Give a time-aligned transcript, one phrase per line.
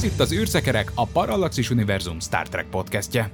[0.00, 3.30] Ez itt az űrszekerek, a Parallaxis Univerzum Star Trek podcastje.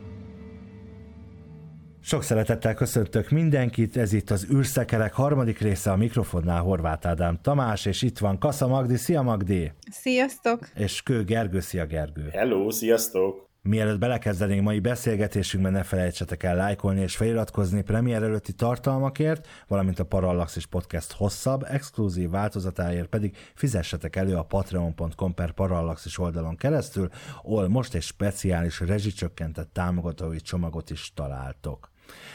[2.01, 7.85] Sok szeretettel köszöntök mindenkit, ez itt az űrszekerek harmadik része a mikrofonnál Horváth Ádám Tamás,
[7.85, 9.73] és itt van Kassa Magdi, szia Magdi!
[9.91, 10.69] Sziasztok!
[10.75, 12.29] És Kő Gergő, szia Gergő!
[12.33, 13.46] Hello, sziasztok!
[13.67, 20.05] Mielőtt belekezdenénk mai beszélgetésünkben, ne felejtsetek el lájkolni és feliratkozni premier előtti tartalmakért, valamint a
[20.05, 27.09] Parallaxis Podcast hosszabb, exkluzív változatáért pedig fizessetek elő a patreon.com per Parallaxis oldalon keresztül,
[27.43, 31.91] ahol most egy speciális rezsicsökkentett támogatói csomagot is találtok.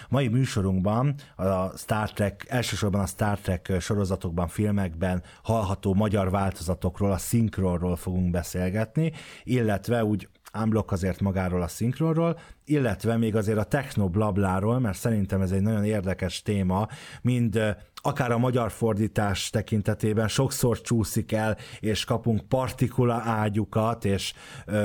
[0.10, 7.18] Mai műsorunkban a Star Trek, elsősorban a Star Trek sorozatokban, filmekben hallható magyar változatokról, a
[7.18, 9.12] szinkronról fogunk beszélgetni,
[9.44, 15.52] illetve úgy unblock azért magáról a szinkronról, illetve még azért a technoblabláról, mert szerintem ez
[15.52, 16.88] egy nagyon érdekes téma,
[17.22, 24.34] mind akár a magyar fordítás tekintetében sokszor csúszik el, és kapunk partikula ágyukat, és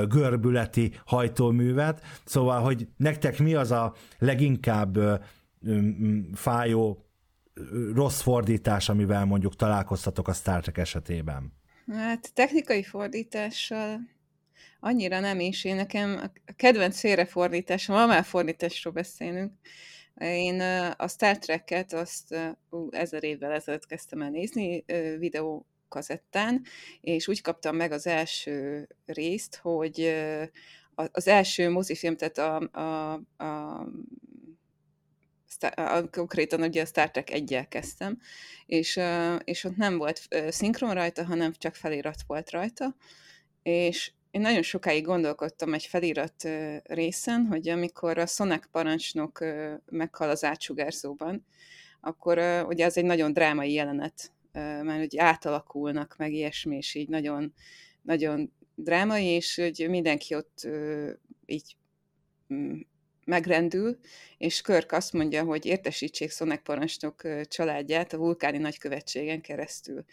[0.07, 4.97] görbületi hajtóművet, szóval, hogy nektek mi az a leginkább
[6.33, 7.01] fájó
[7.93, 11.53] rossz fordítás, amivel mondjuk találkoztatok a Star Trek esetében?
[11.91, 13.99] Hát technikai fordítással
[14.79, 15.63] annyira nem is.
[15.63, 19.51] Én nekem a kedvenc félrefordításom, ha már fordításról beszélünk,
[20.19, 20.61] én
[20.97, 22.35] a Star Trek-et azt
[22.69, 24.85] ú, ezer évvel ezelőtt kezdtem el nézni
[25.17, 26.63] videó kazettán,
[27.01, 30.15] és úgy kaptam meg az első részt, hogy
[30.95, 33.13] az első mozifilm, tehát a, a,
[35.75, 38.19] a konkrétan ugye a Star Trek 1 kezdtem,
[38.65, 38.99] és,
[39.43, 42.95] és ott nem volt szinkron rajta, hanem csak felirat volt rajta,
[43.63, 46.49] és én nagyon sokáig gondolkodtam egy felirat
[46.83, 49.45] részen, hogy amikor a Szonek parancsnok
[49.85, 51.45] meghal az átsugárzóban,
[52.01, 57.53] akkor ugye az egy nagyon drámai jelenet, mert ugye átalakulnak, meg ilyesmi, és így nagyon,
[58.01, 60.67] nagyon drámai, és hogy mindenki ott
[61.45, 61.75] így
[62.53, 62.79] mm,
[63.25, 63.99] megrendül,
[64.37, 70.05] és Körk azt mondja, hogy értesítsék Szonek parancsnok családját a vulkáni nagykövetségen keresztül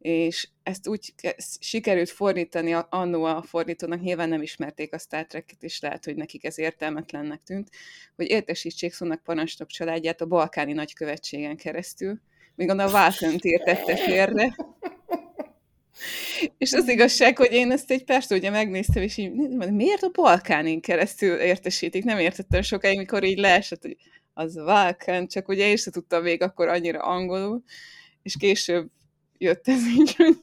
[0.00, 1.14] és ezt úgy
[1.60, 6.44] sikerült fordítani annó a fordítónak, nyilván nem ismerték a Star Trek-et, és lehet, hogy nekik
[6.44, 7.68] ez értelmetlennek tűnt,
[8.16, 12.20] hogy értesítsék szónak parancsnok családját a balkáni nagykövetségen keresztül,
[12.54, 14.56] még a Válkönt értette félre.
[16.58, 19.32] És az igazság, hogy én ezt egy persze ugye megnéztem, és így,
[19.70, 22.04] miért a Balkánin keresztül értesítik?
[22.04, 23.96] Nem értettem sokáig, mikor így leesett, hogy
[24.32, 27.62] az Válkán, csak ugye én sem tudtam még akkor annyira angolul,
[28.22, 28.90] és később
[29.40, 30.36] jött ez így, hogy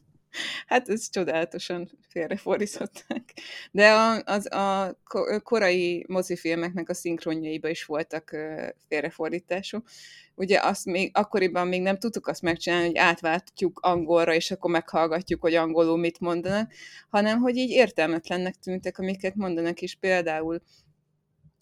[0.68, 3.34] hát ez csodálatosan félrefordították.
[3.72, 4.98] De a, az, a
[5.44, 8.36] korai mozifilmeknek a szinkronjaiba is voltak
[8.88, 9.88] félrefordítások.
[10.36, 15.42] Ugye azt még, akkoriban még nem tudtuk azt megcsinálni, hogy átváltjuk angolra, és akkor meghallgatjuk,
[15.42, 16.72] hogy angolul mit mondanak,
[17.10, 19.96] hanem hogy így értelmetlennek tűntek, amiket mondanak is.
[19.96, 20.62] Például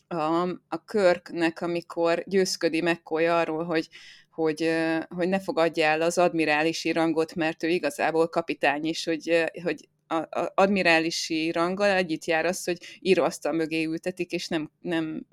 [0.07, 3.90] a, a Körknek, amikor győzködi McCoy arról, hogy
[4.35, 4.72] hogy,
[5.09, 10.16] hogy ne fogadja el az admirálisi rangot, mert ő igazából kapitány is, hogy, hogy a,
[10.16, 15.25] a admirálisi ranggal együtt jár az, hogy íróasztal mögé ültetik, és nem, nem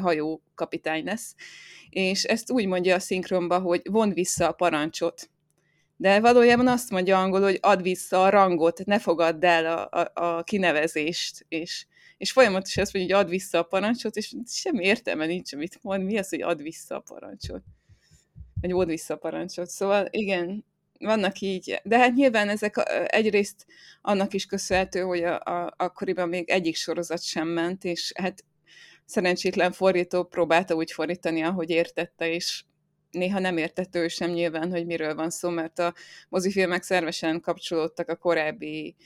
[0.00, 1.34] hajó kapitány lesz.
[1.90, 5.30] És ezt úgy mondja a szinkronba, hogy von vissza a parancsot.
[5.96, 10.10] De valójában azt mondja angol, hogy add vissza a rangot, ne fogadd el a, a,
[10.14, 11.86] a kinevezést, és,
[12.16, 16.04] és folyamatosan azt mondja, hogy add vissza a parancsot, és semmi értelme nincs, amit mond.
[16.04, 17.62] Mi az, hogy add vissza a parancsot?
[18.60, 19.68] Vagy old vissza a parancsot.
[19.68, 20.64] Szóval igen,
[20.98, 22.74] vannak így, de hát nyilván ezek
[23.06, 23.66] egyrészt
[24.00, 28.44] annak is köszönhető, hogy a, a, akkoriban még egyik sorozat sem ment, és hát
[29.04, 32.64] szerencsétlen fordító próbálta úgy fordítani, ahogy értette, és
[33.10, 35.94] néha nem értette ő sem nyilván, hogy miről van szó, mert a
[36.28, 38.96] mozifilmek szervesen kapcsolódtak a korábbi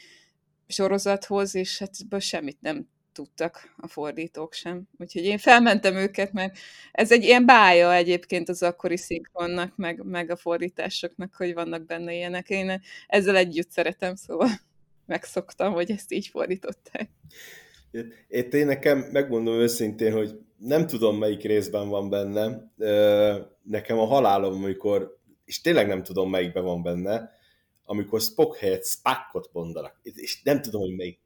[0.67, 4.89] sorozathoz, és hát ebből semmit nem tudtak a fordítók sem.
[4.99, 6.59] Úgyhogy én felmentem őket, mert
[6.93, 12.13] ez egy ilyen bája egyébként az akkori szinkronnak, meg, meg a fordításoknak, hogy vannak benne
[12.13, 12.51] ilyenek.
[12.51, 14.49] Én ezzel együtt szeretem, szóval
[15.07, 17.11] megszoktam, hogy ezt így fordították.
[18.29, 22.73] Én, én nekem megmondom őszintén, hogy nem tudom, melyik részben van benne.
[23.63, 27.39] Nekem a halálom, amikor, és tényleg nem tudom, melyikben van benne,
[27.85, 31.21] amikor Spock helyett Spackot mondanak, és nem tudom, hogy melyik.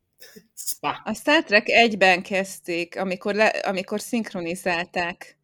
[0.56, 1.00] Spack.
[1.04, 5.36] A Star Trek egyben kezdték, amikor, le, amikor szinkronizálták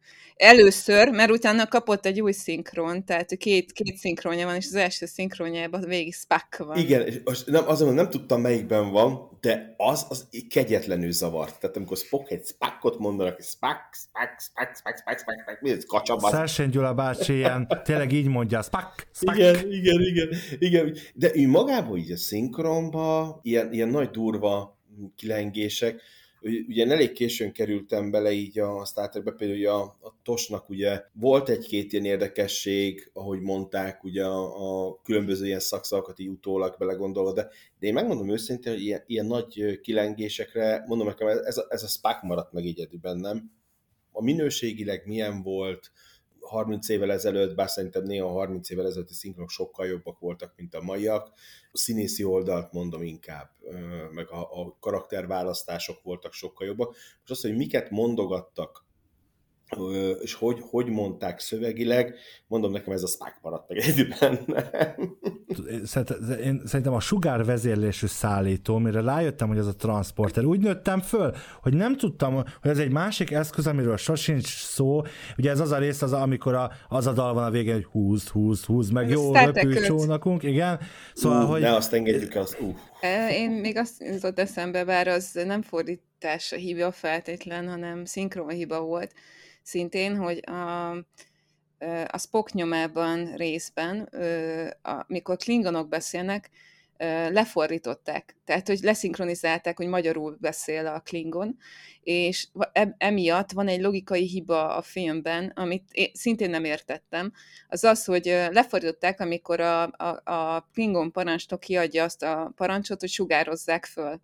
[0.43, 5.05] Először, mert utána kapott egy új szinkron, tehát két, két szinkronja van, és az első
[5.05, 6.77] szinkronjában végig Spack van.
[6.77, 11.59] Igen, és nem, azon nem tudtam melyikben van, de az, az kegyetlenül zavart.
[11.59, 15.71] Tehát amikor Spock egy Spackot mondanak, hogy Spack, Spack, Spack, Spack, Spack, Spack, Spack, mi
[15.71, 16.31] ez kacsabas?
[16.31, 19.37] Szersen Gyula bácsi ilyen, tényleg így mondja, Spack, Spack.
[19.37, 20.29] Igen, igen, igen,
[20.59, 20.95] igen.
[21.13, 24.79] De ő magában így a szinkronba, ilyen, ilyen nagy durva
[25.15, 26.01] kilengések,
[26.41, 31.49] ugye elég későn kerültem bele így a Star Trekbe, például a, a Tosnak ugye volt
[31.49, 37.47] egy-két ilyen érdekesség, ahogy mondták, ugye a, a különböző ilyen szakszavakat így utólag belegondolva, de,
[37.79, 41.87] de én megmondom őszintén, hogy ilyen, ilyen nagy kilengésekre, mondom nekem, ez a, ez a
[41.87, 43.51] Spack maradt meg így bennem.
[44.11, 45.91] A minőségileg milyen volt,
[46.51, 50.81] 30 évvel ezelőtt, bár szerintem néha 30 évvel ezelőtti szinkronok sokkal jobbak voltak, mint a
[50.81, 51.31] maiak.
[51.71, 53.49] A színészi oldalt mondom inkább,
[54.11, 56.89] meg a, a karakterválasztások voltak sokkal jobbak.
[56.89, 58.85] Most azt, hogy miket mondogattak
[60.21, 62.15] és hogy, hogy mondták szövegileg,
[62.47, 64.39] mondom nekem ez a spák maradt meg egyben.
[66.43, 71.35] Én szerintem a sugár vezérlésű szállító, mire rájöttem, hogy ez a transporter, úgy nőttem föl,
[71.61, 75.01] hogy nem tudtam, hogy ez egy másik eszköz, amiről sosincs szó.
[75.37, 77.85] Ugye ez az a rész, az, amikor a, az a dal van a végén, hogy
[77.85, 80.79] húz, húz, húz, meg jó röpű csónakunk, igen.
[81.13, 81.61] Szóval, uh, hogy...
[81.61, 82.75] Ne azt engedjük azt, uh.
[83.31, 88.81] Én még azt jutott eszembe, bár az nem fordítás a hiba feltétlen, hanem szinkron hiba
[88.81, 89.13] volt,
[89.61, 90.89] szintén, hogy a,
[92.07, 94.09] a Spock nyomában részben,
[94.81, 96.49] amikor klingonok beszélnek,
[97.29, 101.57] lefordították, tehát hogy leszinkronizálták, hogy magyarul beszél a Klingon,
[102.03, 102.47] és
[102.97, 107.33] emiatt van egy logikai hiba a filmben, amit én szintén nem értettem,
[107.67, 113.09] az az, hogy lefordították, amikor a, a, a Klingon parancsnok kiadja azt a parancsot, hogy
[113.09, 114.21] sugározzák föl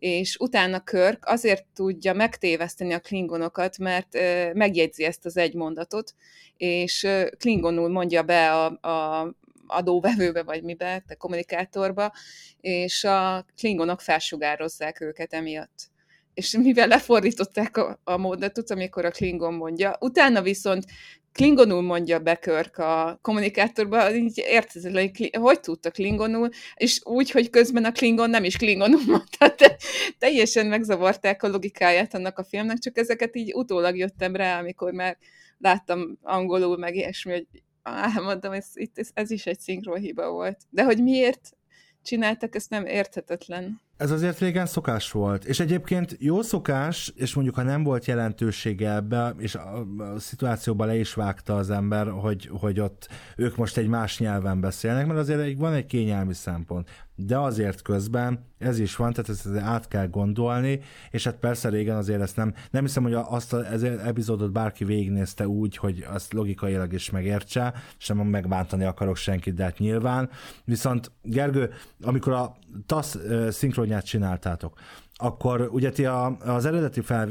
[0.00, 4.18] és utána Körk azért tudja megtéveszteni a klingonokat, mert
[4.54, 6.14] megjegyzi ezt az egy mondatot,
[6.56, 7.08] és
[7.38, 9.34] klingonul mondja be a, a
[9.66, 12.12] adóvevőbe, vagy mibe, a kommunikátorba,
[12.60, 15.89] és a klingonok felsugározzák őket emiatt
[16.34, 20.84] és mivel lefordították a, a mondatot, amikor a Klingon mondja, utána viszont
[21.32, 27.50] klingonul mondja be Körk a kommunikátorba, így érted, hogy hogy tudta klingonul, és úgy, hogy
[27.50, 29.76] közben a klingon nem is klingonul mondta, te,
[30.18, 35.18] teljesen megzavarták a logikáját annak a filmnek, csak ezeket így utólag jöttem rá, amikor már
[35.58, 37.46] láttam angolul, meg ilyesmi, hogy
[37.82, 40.58] áh, mondom, ez, itt, ez, ez is egy szinkronhiba volt.
[40.70, 41.56] De hogy miért
[42.02, 43.80] csináltak, ez nem érthetetlen.
[44.00, 48.94] Ez azért régen szokás volt, és egyébként jó szokás, és mondjuk ha nem volt jelentősége
[48.94, 53.76] ebbe, és a, a szituációban le is vágta az ember, hogy, hogy ott ők most
[53.76, 56.88] egy más nyelven beszélnek, mert azért van egy kényelmi szempont
[57.26, 60.80] de azért közben ez is van, tehát ezt át kell gondolni,
[61.10, 65.48] és hát persze régen azért ezt nem, nem hiszem, hogy azt az epizódot bárki végignézte
[65.48, 70.30] úgy, hogy azt logikailag is megértse, sem megbántani akarok senkit, de hát nyilván.
[70.64, 71.70] Viszont Gergő,
[72.02, 72.56] amikor a
[72.86, 73.18] TASZ
[73.50, 74.78] szinkronját csináltátok,
[75.14, 77.28] akkor ugye ti a, az, eredeti fel,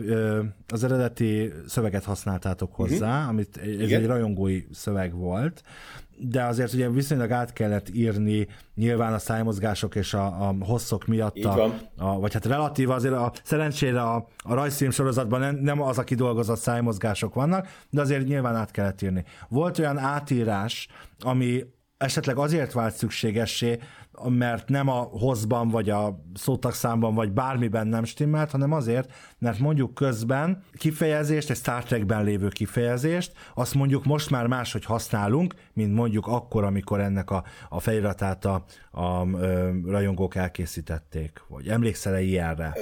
[0.67, 3.29] az eredeti szöveget használtátok hozzá, uh-huh.
[3.29, 4.01] amit ez Igen.
[4.01, 5.63] egy rajongói szöveg volt,
[6.19, 11.43] de azért ugye viszonylag át kellett írni nyilván a szájmozgások és a, a hosszok miatt,
[11.43, 15.97] a, a, vagy hát relatív azért a, szerencsére a, a rajzfilm sorozatban nem, nem az
[15.97, 19.23] a kidolgozott szájmozgások vannak, de azért nyilván át kellett írni.
[19.49, 20.87] Volt olyan átírás,
[21.19, 21.63] ami
[21.97, 23.79] esetleg azért vált szükségessé,
[24.27, 29.93] mert nem a hozban, vagy a szótagszámban, vagy bármiben nem stimmelt, hanem azért, mert mondjuk
[29.93, 36.27] közben kifejezést, egy Star Trekben lévő kifejezést, azt mondjuk most már máshogy használunk, mint mondjuk
[36.27, 39.27] akkor, amikor ennek a, a feliratát a, a, a
[39.85, 41.43] rajongók elkészítették.
[41.47, 42.73] Vagy emlékszel-e ilyenre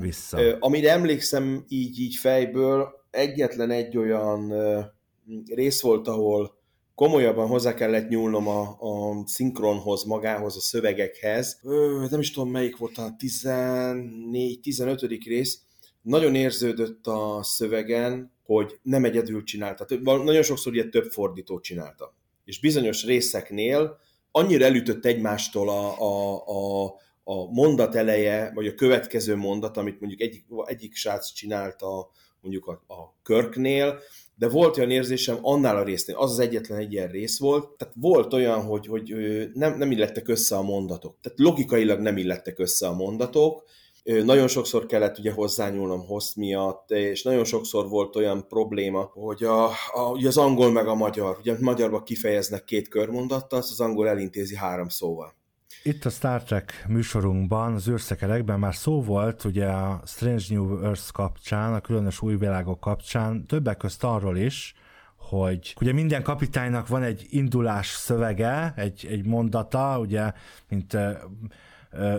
[0.00, 0.40] vissza?
[0.40, 4.80] Ö, amire emlékszem így, így fejből, egyetlen egy olyan ö,
[5.54, 6.59] rész volt, ahol
[7.00, 11.58] komolyabban hozzá kellett nyúlnom a, a szinkronhoz, magához, a szövegekhez.
[11.62, 15.20] Ö, nem is tudom, melyik volt a 14-15.
[15.24, 15.60] rész.
[16.02, 19.86] Nagyon érződött a szövegen, hogy nem egyedül csinálta.
[20.02, 22.14] Nagyon sokszor ugye több fordító csinálta.
[22.44, 23.98] És bizonyos részeknél
[24.30, 26.84] annyira elütött egymástól a, a, a,
[27.24, 32.94] a mondat eleje, vagy a következő mondat, amit mondjuk egyik, egyik srác csinálta mondjuk a,
[32.94, 33.98] a Körknél,
[34.40, 37.94] de volt olyan érzésem annál a résznél, az az egyetlen egy ilyen rész volt, tehát
[37.96, 39.14] volt olyan, hogy, hogy
[39.54, 41.16] nem, nem illettek össze a mondatok.
[41.20, 43.64] Tehát logikailag nem illettek össze a mondatok,
[44.04, 49.64] Nagyon sokszor kellett ugye hozzányúlnom hossz miatt, és nagyon sokszor volt olyan probléma, hogy a,
[49.92, 54.08] a, ugye az angol meg a magyar, ugye magyarban kifejeznek két körmondattal, azt az angol
[54.08, 55.34] elintézi három szóval.
[55.82, 61.12] Itt a Star Trek műsorunkban, az űrszekerekben már szó volt ugye a Strange New Earth
[61.12, 64.74] kapcsán, a különös új világok kapcsán, többek közt arról is,
[65.16, 70.32] hogy ugye minden kapitánynak van egy indulás szövege, egy, egy mondata, ugye,
[70.68, 70.96] mint,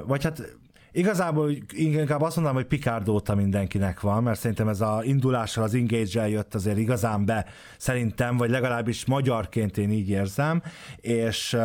[0.05, 0.59] vagy hát
[0.93, 5.73] Igazából inkább azt mondanám, hogy Picard óta mindenkinek van, mert szerintem ez a indulással az
[5.73, 7.45] engage jött azért igazán be,
[7.77, 10.61] szerintem, vagy legalábbis magyarként én így érzem,
[10.97, 11.57] és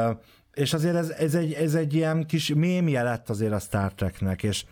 [0.57, 4.43] és azért ez, ez, egy, ez egy ilyen kis mémje lett azért a Star Treknek,
[4.43, 4.65] és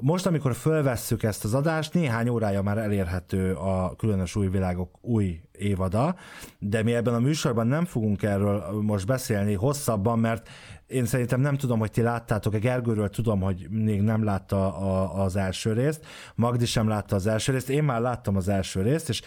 [0.00, 5.40] most, amikor fölvesszük ezt az adást, néhány órája már elérhető a különös új világok új
[5.52, 6.16] évada,
[6.58, 10.48] de mi ebben a műsorban nem fogunk erről most beszélni hosszabban, mert
[10.86, 15.36] én szerintem nem tudom, hogy ti láttátok, Gergőről tudom, hogy még nem látta a, az
[15.36, 19.22] első részt, Magdi sem látta az első részt, én már láttam az első részt, és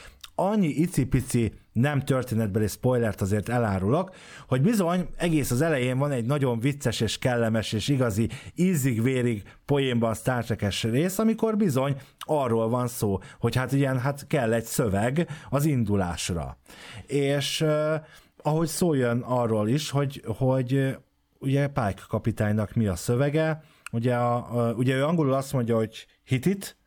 [0.48, 4.16] annyi icipici nem történetbeli spoilert azért elárulok,
[4.48, 10.14] hogy bizony egész az elején van egy nagyon vicces és kellemes és igazi ízig-vérig poénban
[10.14, 15.28] Star Trek-es rész, amikor bizony arról van szó, hogy hát ilyen, hát kell egy szöveg
[15.50, 16.58] az indulásra.
[17.06, 17.94] És uh,
[18.42, 20.98] ahogy szóljon arról is, hogy, hogy
[21.40, 26.06] ugye Pike kapitánynak mi a szövege, ugye, a, a, ugye ő angolul azt mondja, hogy
[26.24, 26.78] hit it,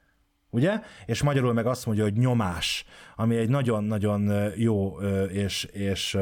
[0.51, 0.81] ugye?
[1.07, 2.85] És magyarul meg azt mondja, hogy nyomás
[3.23, 4.97] ami egy nagyon-nagyon jó
[5.29, 6.19] és, és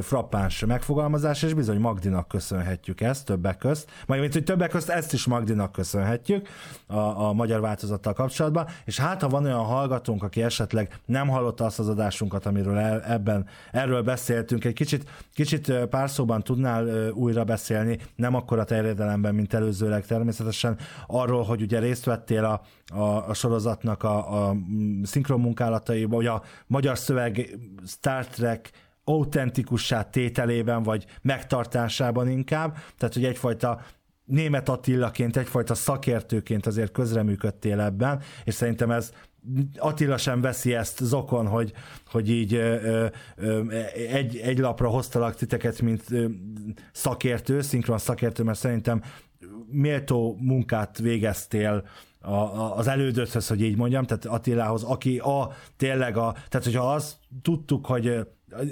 [0.00, 3.90] frappáns megfogalmazás, és bizony Magdinak köszönhetjük ezt többek közt.
[4.06, 6.48] Majd, hogy többek közt ezt is Magdinak köszönhetjük
[6.86, 11.64] a, a magyar változattal kapcsolatban, és hát ha van olyan hallgatónk, aki esetleg nem hallotta
[11.64, 17.44] azt az adásunkat, amiről el, ebben erről beszéltünk, egy kicsit, kicsit pár szóban tudnál újra
[17.44, 22.60] beszélni, nem akkor a terjedelemben, mint előzőleg természetesen, arról, hogy ugye részt vettél a,
[22.98, 24.56] a, a sorozatnak a, a
[25.02, 26.26] szinkron munkálataiba, hogy
[26.66, 28.70] magyar szöveg Star Trek
[29.04, 33.80] autentikussá tételében, vagy megtartásában inkább, tehát hogy egyfajta
[34.24, 39.12] német Attilaként, egyfajta szakértőként azért közreműködtél ebben, és szerintem ez
[39.76, 41.72] Attila sem veszi ezt zokon, hogy,
[42.10, 43.70] hogy így ö, ö,
[44.10, 46.26] egy, egy lapra hoztalak titeket, mint ö,
[46.92, 49.02] szakértő, szinkron szakértő, mert szerintem
[49.66, 51.84] méltó munkát végeztél
[52.20, 56.92] a, a, az elődöthöz, hogy így mondjam, tehát Attilához, aki a tényleg a, tehát hogyha
[56.92, 58.26] azt tudtuk, hogy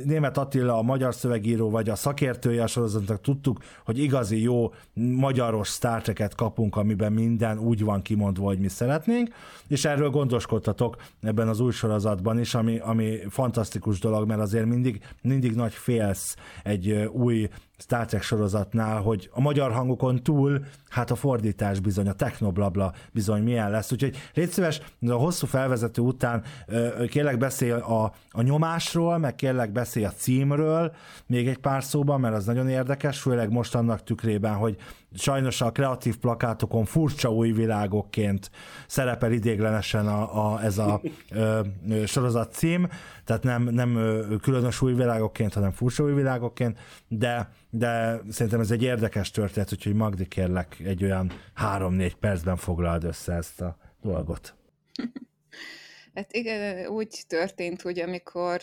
[0.04, 5.68] német Attila a magyar szövegíró, vagy a szakértője a sorozatnak tudtuk, hogy igazi jó magyaros
[5.68, 9.34] Star Trek-et kapunk, amiben minden úgy van kimondva, hogy mi szeretnénk,
[9.68, 15.02] és erről gondoskodtatok ebben az új sorozatban is, ami, ami fantasztikus dolog, mert azért mindig,
[15.22, 21.14] mindig nagy félsz egy új Star Trek sorozatnál, hogy a magyar hangokon túl, hát a
[21.14, 23.92] fordítás bizony, a technoblabla bizony milyen lesz.
[23.92, 26.42] Úgyhogy légy szíves, a hosszú felvezető után
[27.08, 30.92] kérlek beszél a, a nyomásról, meg kérlek beszélj a címről
[31.26, 34.76] még egy pár szóban, mert az nagyon érdekes, főleg most annak tükrében, hogy
[35.18, 38.50] sajnos a kreatív plakátokon furcsa új világokként
[38.86, 41.60] szerepel idéglenesen a, a, ez a ö,
[42.06, 42.88] sorozat cím,
[43.24, 43.94] tehát nem, nem
[44.42, 49.94] különös új világokként, hanem furcsa új világokként, de, de szerintem ez egy érdekes történet, úgyhogy
[49.94, 54.54] Magdi kérlek egy olyan három-négy percben foglald össze ezt a dolgot.
[56.16, 58.60] Hát igen, úgy történt, hogy amikor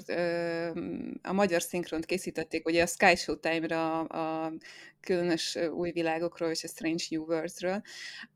[1.34, 4.54] a magyar szinkront készítették, ugye a Sky Show Time-ra a
[5.00, 7.82] különös új világokról és a Strange New Worlds-ről,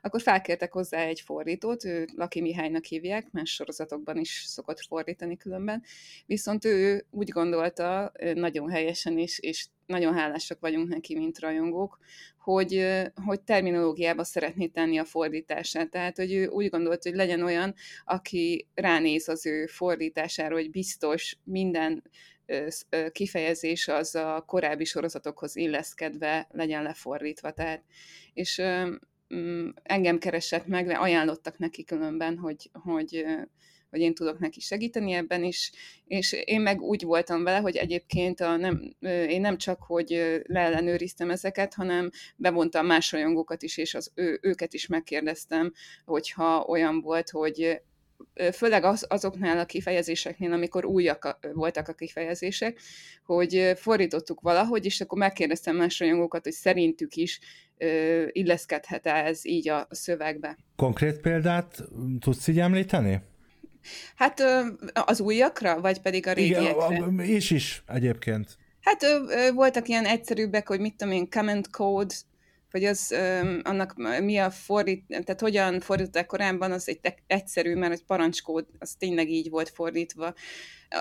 [0.01, 5.84] akkor felkértek hozzá egy fordítót, ő Laki Mihálynak hívják, más sorozatokban is szokott fordítani különben,
[6.25, 12.00] viszont ő úgy gondolta, nagyon helyesen is, és nagyon hálásak vagyunk neki, mint rajongók,
[12.38, 12.88] hogy,
[13.25, 15.89] hogy terminológiába szeretné tenni a fordítását.
[15.89, 17.74] Tehát, hogy ő úgy gondolt, hogy legyen olyan,
[18.06, 22.04] aki ránéz az ő fordítására, hogy biztos minden
[23.12, 27.51] kifejezés az a korábbi sorozatokhoz illeszkedve legyen lefordítva.
[27.51, 27.84] Tehát,
[28.34, 28.62] és
[29.36, 33.25] mm, engem keresett meg, ajánlottak neki különben, hogy, hogy
[33.89, 35.72] hogy én tudok neki segíteni ebben is,
[36.06, 38.96] és én meg úgy voltam vele, hogy egyébként a nem,
[39.30, 44.74] én nem csak, hogy leellenőriztem ezeket, hanem bevontam más rajongókat is, és az, ő, őket
[44.74, 45.74] is megkérdeztem,
[46.06, 47.82] hogyha olyan volt, hogy
[48.53, 52.79] főleg az, azoknál a kifejezéseknél, amikor újak voltak a kifejezések,
[53.25, 57.39] hogy fordítottuk valahogy, és akkor megkérdeztem más rajongókat, hogy szerintük is
[58.31, 60.57] illeszkedhet-e ez így a szövegbe.
[60.75, 61.83] Konkrét példát
[62.19, 63.21] tudsz így említeni?
[64.15, 64.43] Hát
[64.93, 66.95] az újakra, vagy pedig a régiekre?
[66.95, 68.57] Igen, is is egyébként.
[68.81, 69.05] Hát
[69.53, 72.15] voltak ilyen egyszerűbbek, hogy mit tudom én, comment code,
[72.71, 73.15] hogy az
[73.63, 78.95] annak mi a fordít, tehát hogyan fordították korábban, az egy egyszerű, mert egy parancskód, az
[79.00, 80.33] tényleg így volt fordítva.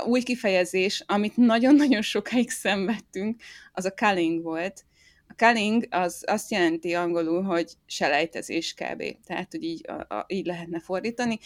[0.06, 3.42] Új kifejezés, amit nagyon-nagyon sokáig szenvedtünk,
[3.72, 4.95] az a culling volt, a
[5.36, 9.02] culling az azt jelenti angolul, hogy selejtezés kb.
[9.26, 11.38] Tehát, hogy így, a, a, így lehetne fordítani.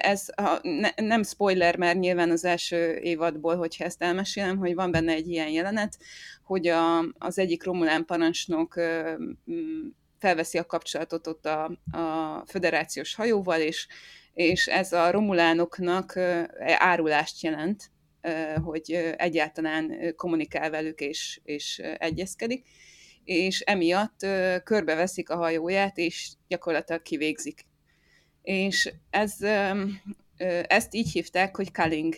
[0.00, 4.90] Ez a, ne, nem spoiler, mert nyilván az első évadból, hogyha ezt elmesélem, hogy van
[4.90, 5.98] benne egy ilyen jelenet,
[6.44, 8.80] hogy a, az egyik Romulán parancsnok
[10.18, 13.86] felveszi a kapcsolatot ott a, a föderációs hajóval, és,
[14.34, 16.18] és ez a romulánoknak
[16.78, 17.90] árulást jelent,
[18.64, 22.66] hogy egyáltalán kommunikál velük és, és egyezkedik
[23.24, 24.26] és emiatt
[24.64, 27.66] körbeveszik a hajóját, és gyakorlatilag kivégzik.
[28.42, 29.36] És ez,
[30.66, 32.14] ezt így hívták, hogy culling.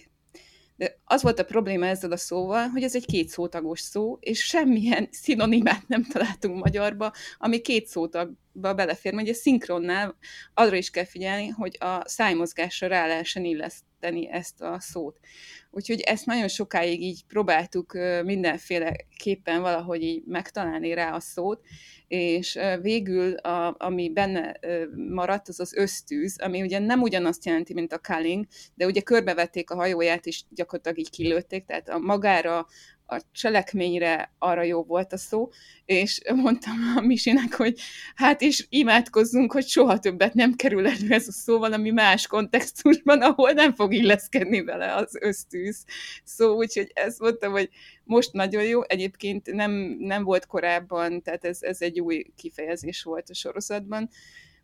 [0.76, 4.44] De az volt a probléma ezzel a szóval, hogy ez egy két szótagos szó, és
[4.44, 9.14] semmilyen szinonimát nem találtunk magyarba, ami két szótagba belefér.
[9.14, 10.16] Ugye szinkronnál
[10.54, 15.18] arra is kell figyelni, hogy a szájmozgásra rá lehessen illeszteni ezt a szót.
[15.70, 17.92] Úgyhogy ezt nagyon sokáig így próbáltuk
[18.24, 21.60] mindenféleképpen valahogy így megtalálni rá a szót,
[22.08, 24.56] és végül, a, ami benne
[25.08, 29.70] maradt, az az ösztűz, ami ugye nem ugyanazt jelenti, mint a culling, de ugye körbevették
[29.70, 32.66] a hajóját, és gyakorlatilag így kilőtték, tehát a magára
[33.06, 35.48] a cselekményre arra jó volt a szó,
[35.84, 37.80] és mondtam a Misinek, hogy
[38.14, 43.22] hát is imádkozzunk, hogy soha többet nem kerül elő ez a szó valami más kontextusban,
[43.22, 45.84] ahol nem fog illeszkedni vele az ösztűz.
[46.24, 47.68] Szó, úgyhogy ezt mondtam, hogy
[48.04, 53.30] most nagyon jó, egyébként nem, nem volt korábban, tehát ez, ez egy új kifejezés volt
[53.30, 54.08] a sorozatban,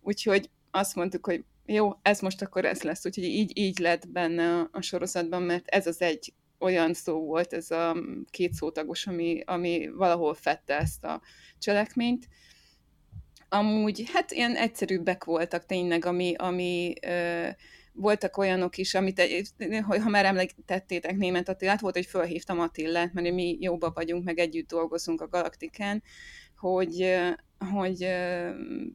[0.01, 4.59] úgyhogy azt mondtuk, hogy jó, ez most akkor ez lesz, úgyhogy így, így lett benne
[4.59, 6.33] a, a sorozatban, mert ez az egy
[6.63, 7.97] olyan szó volt, ez a
[8.31, 11.21] két szótagos, ami, ami valahol fette ezt a
[11.59, 12.29] cselekményt.
[13.49, 17.49] Amúgy, hát ilyen egyszerűbbek voltak tényleg, ami, ami ö,
[17.93, 19.23] voltak olyanok is, amit,
[19.83, 24.69] ha már említettétek német Attilát, volt, hogy fölhívtam Attillát, mert mi jóba vagyunk, meg együtt
[24.69, 26.03] dolgozunk a Galaktikán,
[26.63, 27.17] hogy,
[27.73, 28.09] hogy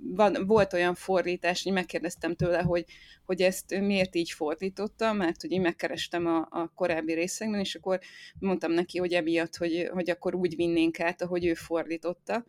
[0.02, 2.86] van, volt olyan fordítás, hogy megkérdeztem tőle, hogy,
[3.26, 8.00] hogy ezt miért így fordította, mert hogy én megkerestem a, a korábbi részekben, és akkor
[8.40, 12.46] mondtam neki, hogy emiatt, hogy, hogy akkor úgy vinnénk át, ahogy ő fordította.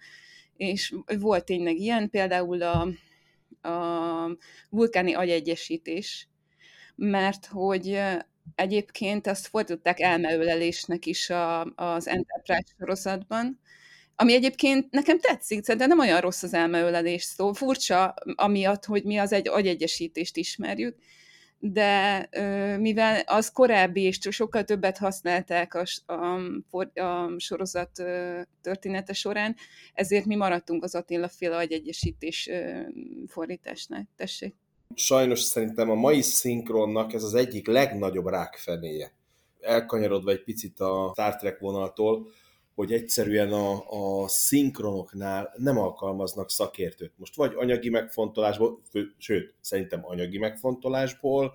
[0.56, 2.88] És volt tényleg ilyen, például a,
[3.68, 4.36] a
[4.70, 6.28] vulkáni agyegyesítés,
[6.94, 8.00] mert hogy
[8.54, 13.60] egyébként azt fordították elmeölelésnek is a, az Enterprise sorozatban,
[14.20, 17.52] ami egyébként nekem tetszik, de nem olyan rossz az elmeölelés szó.
[17.52, 20.96] Furcsa amiatt, hogy mi az egy agyegyesítést ismerjük,
[21.58, 22.28] de
[22.80, 25.84] mivel az korábbi és sokkal többet használták a,
[26.70, 27.90] a, a sorozat
[28.62, 29.56] története során,
[29.94, 32.50] ezért mi maradtunk az Attila féle agyegyesítés
[33.26, 34.08] fordításnál.
[34.16, 34.54] Tessék.
[34.94, 39.12] Sajnos szerintem a mai szinkronnak ez az egyik legnagyobb rákfenéje.
[39.60, 42.28] Elkanyarodva egy picit a Star Trek vonaltól,
[42.78, 43.84] hogy egyszerűen a,
[44.22, 47.12] a szinkronoknál nem alkalmaznak szakértőt.
[47.16, 48.82] Most vagy anyagi megfontolásból,
[49.16, 51.54] sőt, szerintem anyagi megfontolásból,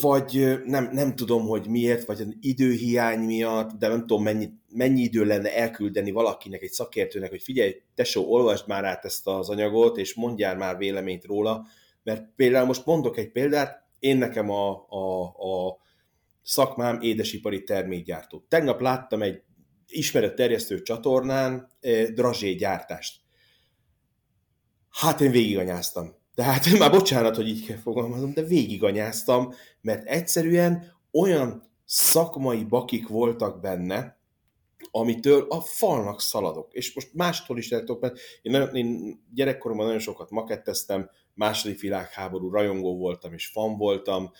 [0.00, 5.00] vagy nem, nem tudom, hogy miért, vagy az időhiány miatt, de nem tudom, mennyi, mennyi
[5.00, 9.96] idő lenne elküldeni valakinek, egy szakértőnek, hogy figyelj, tesó, olvasd már át ezt az anyagot,
[9.96, 11.66] és mondjál már véleményt róla,
[12.02, 15.78] mert például most mondok egy példát, én nekem a, a, a
[16.42, 18.44] szakmám édesipari termékgyártó.
[18.48, 19.42] Tegnap láttam egy
[19.90, 21.70] ismeretterjesztő csatornán
[22.14, 23.20] drazsé gyártást.
[24.90, 26.14] Hát én végiganyáztam.
[26.34, 33.60] Tehát már bocsánat, hogy így kell fogalmazom, de végiganyáztam, mert egyszerűen olyan szakmai bakik voltak
[33.60, 34.18] benne,
[34.90, 36.72] amitől a falnak szaladok.
[36.72, 42.50] És most mástól is lehetok, mert én, nagyon, én gyerekkoromban nagyon sokat maketteztem, második világháború
[42.50, 44.30] rajongó voltam és fan voltam,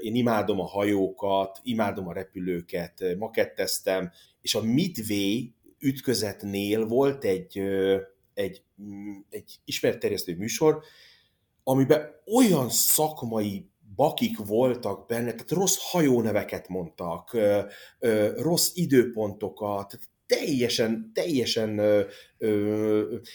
[0.00, 7.58] én imádom a hajókat, imádom a repülőket, maketteztem, és a Midway ütközetnél volt egy,
[8.34, 10.82] egy, mm, egy ismeretterjesztő műsor,
[11.62, 17.36] amiben olyan szakmai bakik voltak benne, tehát rossz hajóneveket mondtak,
[18.36, 21.80] rossz időpontokat, teljesen, teljesen,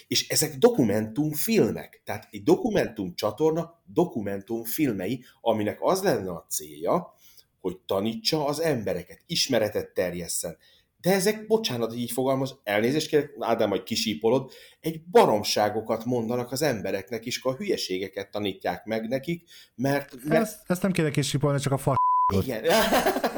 [0.08, 7.14] és ezek dokumentumfilmek, tehát egy dokumentum csatorna dokumentumfilmei, aminek az lenne a célja,
[7.62, 10.58] hogy tanítsa az embereket, ismeretet terjesszen,
[11.02, 17.26] de ezek, bocsánat, így fogalmaz, elnézést kérek, Ádám, majd kisípolod, egy baromságokat mondanak az embereknek,
[17.26, 19.44] és a hülyeségeket tanítják meg nekik,
[19.76, 20.16] mert...
[20.24, 20.42] mert...
[20.42, 21.96] Ezt, ezt nem kéne kisípolni, csak a fa...
[22.34, 22.64] Igen.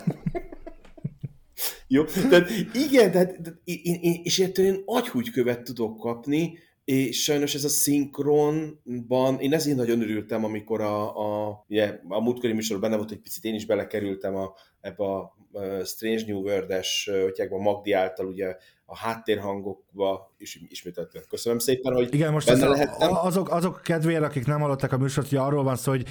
[1.94, 7.64] Jó, tehát igen, tehát, én, én, és ettől én agyhúgykövet tudok kapni, és sajnos ez
[7.64, 13.12] a szinkronban, én ezért nagyon örültem, amikor a, a, ugye, a múltkori műsorban benne volt,
[13.12, 15.34] egy picit én is belekerültem a, ebbe a
[15.84, 17.10] Strange New World-es,
[17.50, 18.56] a Magdi által ugye
[18.92, 21.22] a háttérhangokba is ismételten.
[21.30, 23.16] Köszönöm szépen, hogy Igen, most benne lehettem.
[23.16, 26.08] Azok, azok kedvére, akik nem hallották a műsort, hogy arról van szó, hogy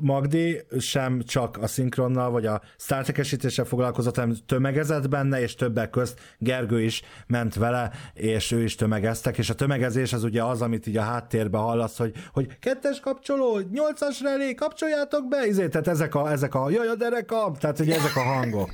[0.00, 6.20] Magdi sem csak a szinkronnal vagy a Trek foglalkozott, hanem tömegezett benne, és többek közt
[6.38, 10.86] Gergő is ment vele, és ő is tömegeztek, és a tömegezés az ugye az, amit
[10.86, 16.14] így a háttérbe hallasz, hogy, hogy kettes kapcsoló, nyolcas relé, kapcsoljátok be, izé, tehát ezek
[16.14, 18.70] a, ezek a jaj, a dereka, tehát ugye ezek a hangok.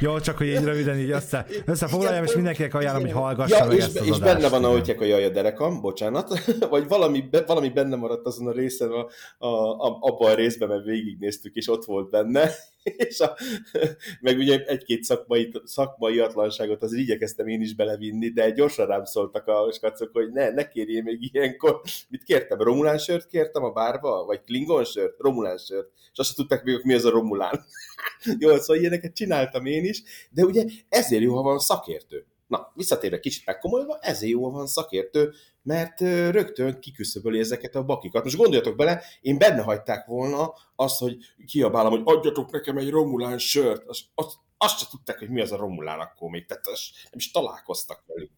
[0.00, 3.76] Jó, csak hogy így röviden így össze, összefoglaljam, és mindenkinek ajánlom, hogy hallgassa ja, meg
[3.76, 4.34] és, ezt az és adást.
[4.34, 6.28] benne van, ahogy a jaj a derekam, bocsánat,
[6.70, 9.06] vagy valami, valami benne maradt azon a részen, a,
[9.38, 12.50] a, a, abban a részben, mert végignéztük, és ott volt benne,
[13.08, 13.36] és a,
[14.20, 19.46] meg ugye egy-két szakmai, szakmai atlanságot azért igyekeztem én is belevinni, de gyorsan rám szóltak
[19.46, 21.80] a skacok, hogy ne, ne kérjél még ilyenkor.
[22.08, 22.58] Mit kértem?
[22.58, 24.24] Romulán sört kértem a bárba?
[24.24, 25.18] Vagy Klingon sört?
[25.18, 25.90] Romulán sört.
[26.12, 27.64] És azt tudták még, mi az a Romulán.
[28.38, 32.26] jó, szóval ilyeneket csináltam én is, de ugye ezért jó, ha van szakértő.
[32.50, 35.32] Na, visszatérve kicsit megkomolyva, ezért jó van szakértő,
[35.62, 38.24] mert rögtön kiküszöböli ezeket a bakikat.
[38.24, 43.38] Most gondoljatok bele, én benne hagyták volna azt, hogy kiabálom, hogy adjatok nekem egy romulán
[43.38, 43.88] sört.
[43.88, 47.30] Azt, azt, azt se tudták, hogy mi az a romulán akkor még, tehát nem is
[47.30, 48.30] találkoztak velük.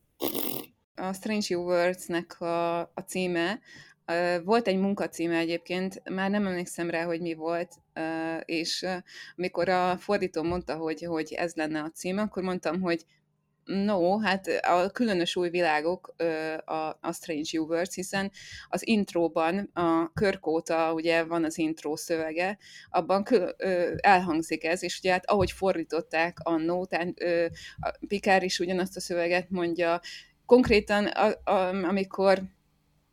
[0.95, 3.61] A Strange New Words-nek a, a címe,
[4.45, 7.73] volt egy munkacíme egyébként, már nem emlékszem rá, hogy mi volt,
[8.45, 8.87] és
[9.37, 13.05] amikor a fordító mondta, hogy, hogy ez lenne a címe, akkor mondtam, hogy
[13.73, 16.15] No, hát a különös új világok,
[16.65, 18.31] a, a Strange Words, hiszen
[18.69, 22.59] az intróban, a körkóta, ugye van az intro szövege,
[22.91, 23.55] abban kül,
[23.97, 27.15] elhangzik ez, és ugye hát ahogy fordították annó, tehát
[28.09, 30.01] Pikár is ugyanazt a szöveget mondja,
[30.47, 32.43] konkrétan a, a, amikor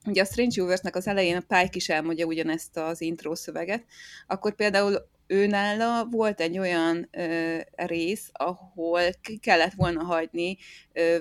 [0.05, 3.85] ugye a Strange Universe-nek az elején a Pike is elmondja ugyanezt az intro szöveget,
[4.27, 10.57] akkor például őnála volt egy olyan ö, rész, ahol ki kellett volna hagyni
[10.93, 11.17] ö,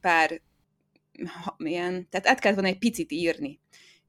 [0.00, 0.40] pár
[1.42, 3.60] ha, milyen, tehát át kellett volna egy picit írni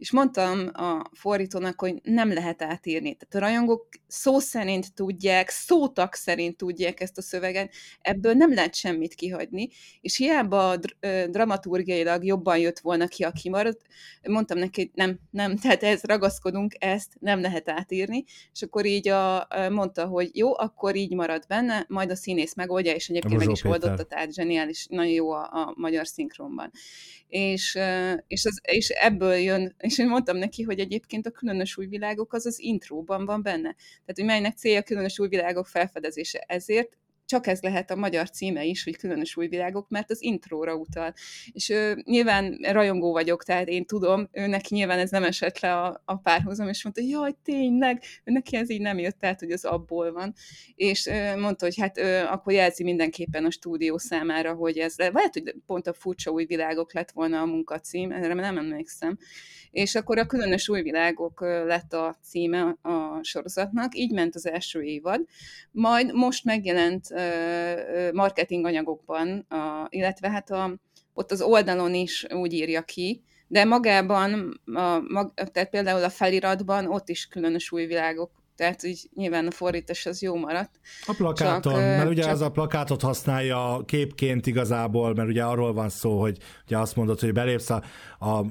[0.01, 3.15] és mondtam a fordítónak, hogy nem lehet átírni.
[3.15, 8.75] Tehát a rajongók szó szerint tudják, szótak szerint tudják ezt a szöveget, ebből nem lehet
[8.75, 9.69] semmit kihagyni,
[10.01, 10.75] és hiába
[11.29, 13.81] dramaturgiailag jobban jött volna ki, a kimaradt,
[14.21, 19.07] mondtam neki, hogy nem, nem, tehát ez ragaszkodunk, ezt nem lehet átírni, és akkor így
[19.07, 23.49] a, mondta, hogy jó, akkor így marad benne, majd a színész megoldja, és egyébként meg
[23.49, 26.71] is oldotta, tehát zseniális, nagyon jó a, a magyar szinkronban.
[27.27, 27.79] És,
[28.27, 32.33] és, az, és ebből jön, és én mondtam neki, hogy egyébként a különös új világok
[32.33, 33.75] az az intróban van benne.
[33.75, 36.43] Tehát, hogy melynek célja a különös új világok felfedezése.
[36.47, 36.97] Ezért
[37.31, 41.13] csak ez lehet a magyar címe is, hogy különös új világok, mert az intróra utal.
[41.51, 46.01] És ő, nyilván rajongó vagyok, tehát én tudom, őnek nyilván ez nem esett le a,
[46.05, 50.11] a párhuzam, és mondta, jaj, tényleg, neki ez így nem jött, tehát hogy az abból
[50.11, 50.33] van.
[50.75, 55.33] És ő, mondta, hogy hát ő, akkor jelzi mindenképpen a stúdió számára, hogy ez, lehet,
[55.33, 59.17] hogy pont a furcsa új világok lett volna a munkacím, erre nem emlékszem.
[59.71, 64.81] És akkor a különös új világok lett a címe a sorozatnak, így ment az első
[64.81, 65.21] évad.
[65.71, 67.07] Majd most megjelent
[68.13, 70.79] marketing anyagokban, a, illetve hát a,
[71.13, 76.87] ott az oldalon is úgy írja ki, de magában, a, mag, tehát például a feliratban
[76.87, 80.79] ott is különös új világok tehát így nyilván a fordítás az jó maradt.
[81.05, 82.31] A plakáton, csak, mert ugye csak...
[82.31, 87.19] az a plakátot használja képként igazából, mert ugye arról van szó, hogy ugye azt mondod,
[87.19, 87.83] hogy belépsz a,
[88.19, 88.45] a, a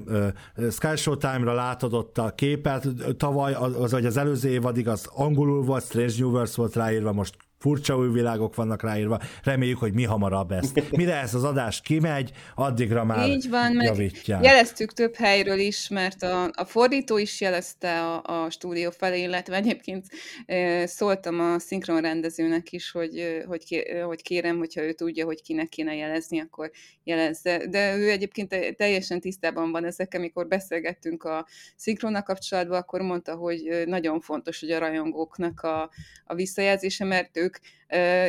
[0.71, 5.83] Sky Showtime-ra látod ott a képet, tavaly, az, vagy az előző évadig az angolul volt,
[5.83, 9.19] Strange New Worlds volt ráírva, most furcsa új világok vannak ráírva.
[9.43, 10.81] Reméljük, hogy mi hamarabb ezt.
[10.91, 14.43] Mire ez az adás kimegy, addigra már Így van, javítják.
[14.43, 19.55] jeleztük több helyről is, mert a, a fordító is jelezte a, a stúdió felé, illetve
[19.55, 20.05] egyébként
[20.45, 25.41] e, szóltam a szinkron rendezőnek is, hogy, hogy, ké, hogy kérem, hogyha ő tudja, hogy
[25.41, 26.71] kinek kéne jelezni, akkor
[27.03, 27.67] jelezze.
[27.67, 33.83] De ő egyébként teljesen tisztában van ezek, amikor beszélgettünk a szinkronnal kapcsolatban, akkor mondta, hogy
[33.85, 35.89] nagyon fontos, hogy a rajongóknak a,
[36.25, 37.50] a visszajelzése, mert ők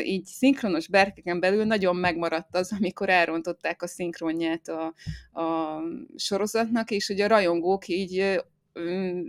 [0.05, 4.95] így szinkronos berkeken belül nagyon megmaradt az, amikor elrontották a szinkronját a,
[5.41, 5.79] a
[6.17, 8.41] sorozatnak, és hogy a rajongók így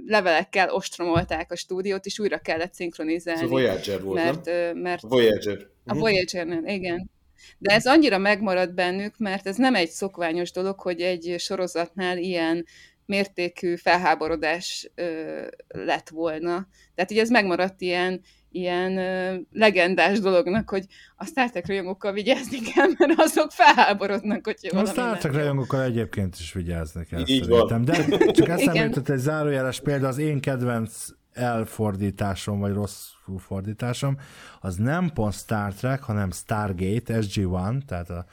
[0.06, 3.42] levelekkel ostromolták a stúdiót, és újra kellett szinkronizálni.
[3.42, 4.78] Ez a Voyager volt, mert, nem?
[4.78, 5.68] mert Voyager.
[5.86, 6.00] A mhm.
[6.00, 7.12] Voyager, igen.
[7.58, 12.66] De ez annyira megmaradt bennük, mert ez nem egy szokványos dolog, hogy egy sorozatnál ilyen
[13.06, 16.68] mértékű felháborodás ö, lett volna.
[16.96, 18.22] Tehát így ez megmaradt ilyen,
[18.54, 20.86] ilyen ö, legendás dolognak, hogy
[21.16, 26.36] a Star Trek rajongókkal vigyázni kell, mert azok felháborodnak, hogy A Star Trek rajongókkal egyébként
[26.40, 27.86] is vigyázni kell Így szerintem.
[27.86, 34.18] De csak eszembe jutott egy zárójeles példa, az én kedvenc elfordításom, vagy rossz fordításom,
[34.62, 38.26] az nem pont Star Trek, hanem Stargate, SG-1, tehát a,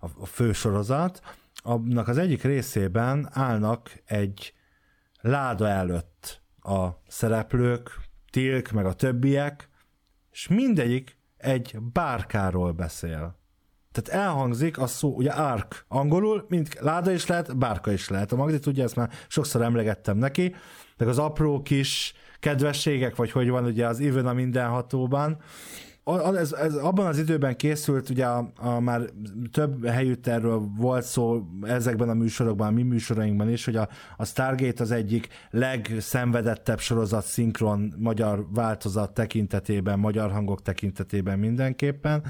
[0.00, 1.20] a, a fősorozat,
[1.62, 4.54] annak az egyik részében állnak egy
[5.20, 8.03] láda előtt a szereplők,
[8.34, 9.68] Tilk, meg a többiek,
[10.32, 13.38] és mindegyik egy bárkáról beszél.
[13.92, 18.32] Tehát elhangzik a szó, ugye ark angolul, mint láda is lehet, bárka is lehet.
[18.32, 20.54] A Magdi tudja, ezt már sokszor emlegettem neki,
[20.96, 25.40] meg az apró kis kedvességek, vagy hogy van ugye az Even a mindenhatóban,
[26.34, 29.00] ez, ez abban az időben készült, ugye a, a már
[29.52, 34.24] több helyütt erről volt szó ezekben a műsorokban, a mi műsorainkban is, hogy a, a
[34.24, 42.22] Stargate az egyik legszenvedettebb sorozat szinkron magyar változat tekintetében, magyar hangok tekintetében mindenképpen,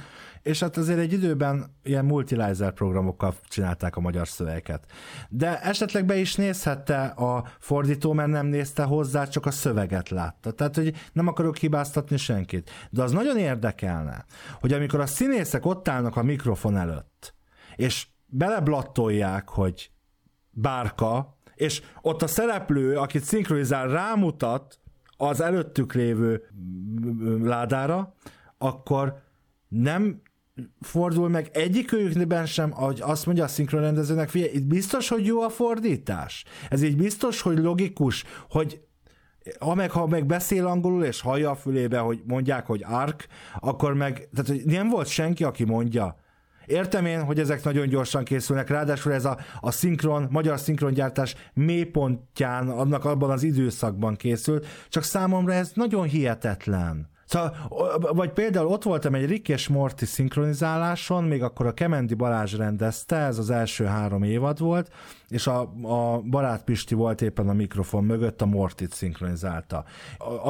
[0.44, 4.86] és hát azért egy időben ilyen multilizer programokkal csinálták a magyar szövegeket.
[5.28, 10.50] De esetleg be is nézhette a fordító, mert nem nézte hozzá, csak a szöveget látta.
[10.50, 12.70] Tehát, hogy nem akarok hibáztatni senkit.
[12.90, 14.24] De az nagyon érdekelne,
[14.60, 17.34] hogy amikor a színészek ott állnak a mikrofon előtt,
[17.76, 19.90] és beleblattolják, hogy
[20.50, 24.78] bárka, és ott a szereplő, akit szinkronizál, rámutat
[25.16, 26.48] az előttük lévő
[27.42, 28.14] ládára,
[28.58, 29.22] akkor
[29.68, 30.22] nem
[30.80, 35.48] fordul meg egyikőjükben sem, hogy azt mondja a szinkronrendezőnek, figyelj, itt biztos, hogy jó a
[35.48, 36.44] fordítás.
[36.68, 38.80] Ez így biztos, hogy logikus, hogy
[39.58, 43.26] ha meg, ha meg beszél angolul, és hallja a fülébe, hogy mondják, hogy ark,
[43.60, 46.16] akkor meg, tehát hogy nem volt senki, aki mondja.
[46.66, 52.68] Értem én, hogy ezek nagyon gyorsan készülnek, ráadásul ez a, a szinkron, magyar szinkrongyártás mélypontján,
[52.68, 57.08] annak abban az időszakban készült, csak számomra ez nagyon hihetetlen.
[57.26, 57.56] Szóval,
[58.12, 63.16] vagy például ott voltam egy Rick és Morty szinkronizáláson, még akkor a Kemendi Balázs rendezte,
[63.16, 64.90] ez az első három évad volt,
[65.28, 69.84] és a, a Barát Pisti volt éppen a mikrofon mögött, a Mortit szinkronizálta.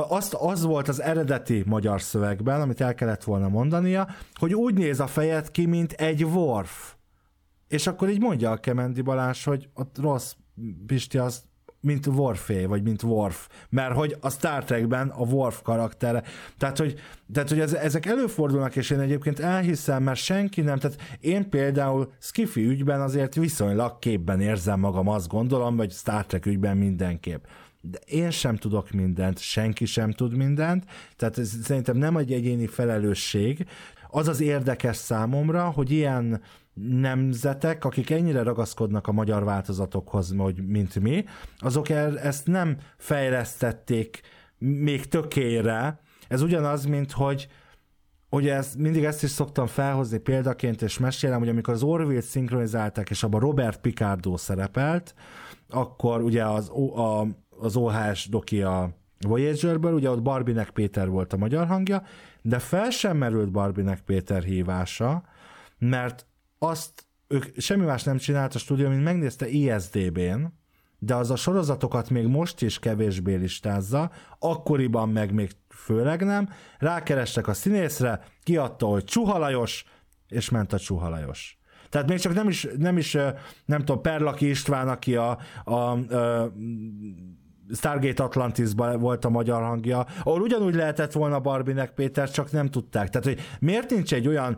[0.09, 5.01] Azt, az volt az eredeti magyar szövegben, amit el kellett volna mondania, hogy úgy néz
[5.01, 6.95] a fejed ki, mint egy Worf.
[7.69, 10.33] És akkor így mondja a Kemendi Balázs, hogy ott rossz
[10.87, 11.43] Pisti az
[11.85, 16.23] mint Worfé, vagy mint Worf, mert hogy a Star Trekben a Worf karaktere.
[16.59, 17.01] Tehát, hogy,
[17.33, 22.13] tehát, hogy ez, ezek előfordulnak, és én egyébként elhiszem, mert senki nem, tehát én például
[22.19, 27.45] Skiffy ügyben azért viszonylag képben érzem magam, azt gondolom, vagy Star Trek ügyben mindenképp.
[27.91, 30.85] De én sem tudok mindent, senki sem tud mindent,
[31.17, 33.67] tehát ez szerintem nem egy egyéni felelősség.
[34.17, 36.41] Az az érdekes számomra, hogy ilyen
[36.75, 41.25] nemzetek, akik ennyire ragaszkodnak a magyar változatokhoz, hogy mint mi,
[41.59, 44.21] azok el, ezt nem fejlesztették
[44.59, 46.01] még tökére.
[46.29, 47.49] Ez ugyanaz, mint hogy
[48.31, 53.11] hogy ez, mindig ezt is szoktam felhozni példaként, és mesélem, hogy amikor az Orville-t szinkronizálták,
[53.11, 55.15] és abban Robert Picardo szerepelt,
[55.69, 57.27] akkor ugye az, a,
[57.59, 62.03] az OHS doki a Voyagerből, ugye ott Barbinek Péter volt a magyar hangja,
[62.47, 65.23] de fel sem merült Barbinek Péter hívása,
[65.79, 66.27] mert
[66.59, 70.45] azt ők semmi más nem csinált a stúdió, mint megnézte ISDB-n,
[70.99, 76.49] de az a sorozatokat még most is kevésbé listázza, akkoriban meg még főleg nem.
[76.79, 79.85] Rákerestek a színészre, kiadta, hogy Csuhalajos,
[80.29, 81.59] és ment a Csuhalajos.
[81.89, 83.13] Tehát még csak nem is, nem is
[83.65, 86.53] nem tudom, Perlaki István, aki a, a, a
[87.73, 93.11] Stargate Atlantisban volt a magyar hangja, ahol ugyanúgy lehetett volna Barbinek Péter, csak nem tudták.
[93.11, 94.57] Tehát, hogy miért nincs egy olyan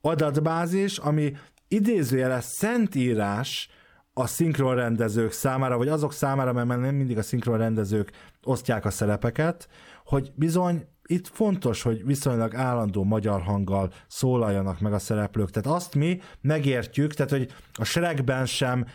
[0.00, 1.32] adatbázis, ami
[1.68, 3.68] idézőjeles szentírás
[4.12, 9.68] a szinkronrendezők számára, vagy azok számára, mert nem mindig a szinkronrendezők osztják a szerepeket,
[10.04, 15.50] hogy bizony itt fontos, hogy viszonylag állandó magyar hanggal szólaljanak meg a szereplők.
[15.50, 18.86] Tehát azt mi megértjük, tehát hogy a Shrekben sem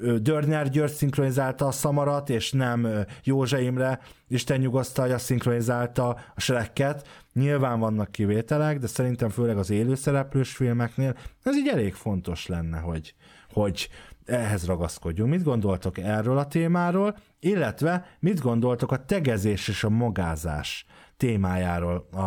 [0.00, 6.40] ö, Dörner György szinkronizálta a Szamarat, és nem ö, Józsa Imre, Isten nyugosztalja szinkronizálta a
[6.40, 7.08] Shreket.
[7.32, 13.14] Nyilván vannak kivételek, de szerintem főleg az élőszereplős filmeknél ez így elég fontos lenne, hogy,
[13.52, 13.88] hogy
[14.24, 15.30] ehhez ragaszkodjunk.
[15.30, 22.08] Mit gondoltok erről a témáról, illetve mit gondoltok a tegezés és a magázás témájáról?
[22.12, 22.22] A,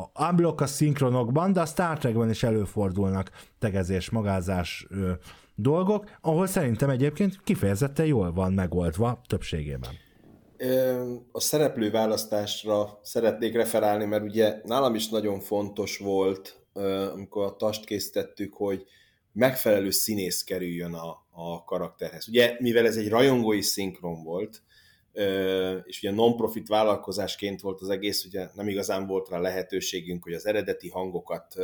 [0.00, 5.12] a unblock a szinkronokban, de a Star Trekben is előfordulnak tegezés, magázás ö,
[5.54, 9.90] dolgok, ahol szerintem egyébként kifejezetten jól van megoldva többségében.
[11.32, 16.60] A szereplő választásra szeretnék referálni, mert ugye nálam is nagyon fontos volt,
[17.12, 18.86] amikor a tast készítettük, hogy,
[19.32, 22.28] megfelelő színész kerüljön a, a karakterhez.
[22.28, 24.62] Ugye, mivel ez egy rajongói szinkron volt,
[25.84, 30.46] és ugye non-profit vállalkozásként volt az egész, ugye nem igazán volt rá lehetőségünk, hogy az
[30.46, 31.54] eredeti hangokat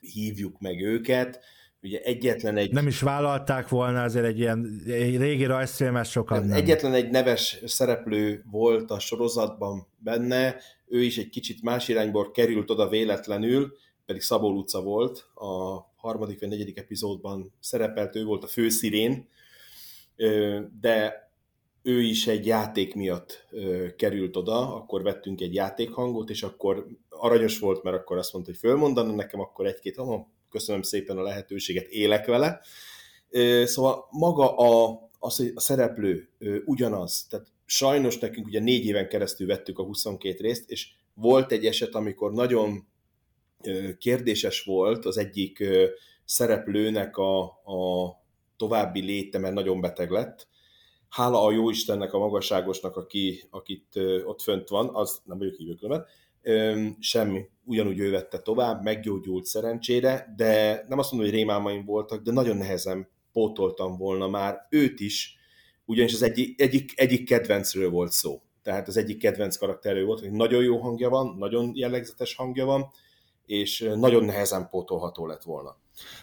[0.00, 1.40] hívjuk meg őket,
[1.82, 2.72] ugye egyetlen egy...
[2.72, 6.56] Nem is vállalták volna, azért egy ilyen egy régi rajzfilmes sokan nem.
[6.56, 10.56] Egyetlen egy neves szereplő volt a sorozatban benne,
[10.88, 16.40] ő is egy kicsit más irányból került oda véletlenül, pedig Szabó Luca volt, a harmadik
[16.40, 19.28] vagy negyedik epizódban szerepelt, ő volt a főszirén,
[20.80, 21.30] de
[21.82, 23.46] ő is egy játék miatt
[23.96, 28.60] került oda, akkor vettünk egy játékhangot, és akkor aranyos volt, mert akkor azt mondta, hogy
[28.60, 32.60] fölmondana nekem, akkor egy-két, oh, köszönöm szépen a lehetőséget, élek vele.
[33.64, 36.28] Szóval maga a, az, hogy a szereplő
[36.64, 41.66] ugyanaz, tehát sajnos nekünk ugye négy éven keresztül vettük a 22 részt, és volt egy
[41.66, 42.86] eset, amikor nagyon
[43.98, 45.64] kérdéses volt az egyik
[46.24, 48.10] szereplőnek a, a
[48.56, 50.48] további léte, mert nagyon beteg lett.
[51.08, 55.74] Hála a jó Istennek, a magasságosnak, aki, akit ott fönt van, az nem vagyok hívő
[57.00, 62.32] semmi, ugyanúgy ő vette tovább, meggyógyult szerencsére, de nem azt mondom, hogy rémálmaim voltak, de
[62.32, 65.36] nagyon nehezen pótoltam volna már őt is,
[65.84, 68.42] ugyanis az egyik, egyik, egyik kedvencről volt szó.
[68.62, 72.90] Tehát az egyik kedvenc karakterről volt, hogy nagyon jó hangja van, nagyon jellegzetes hangja van,
[73.46, 75.76] és nagyon nehezen pótolható lett volna.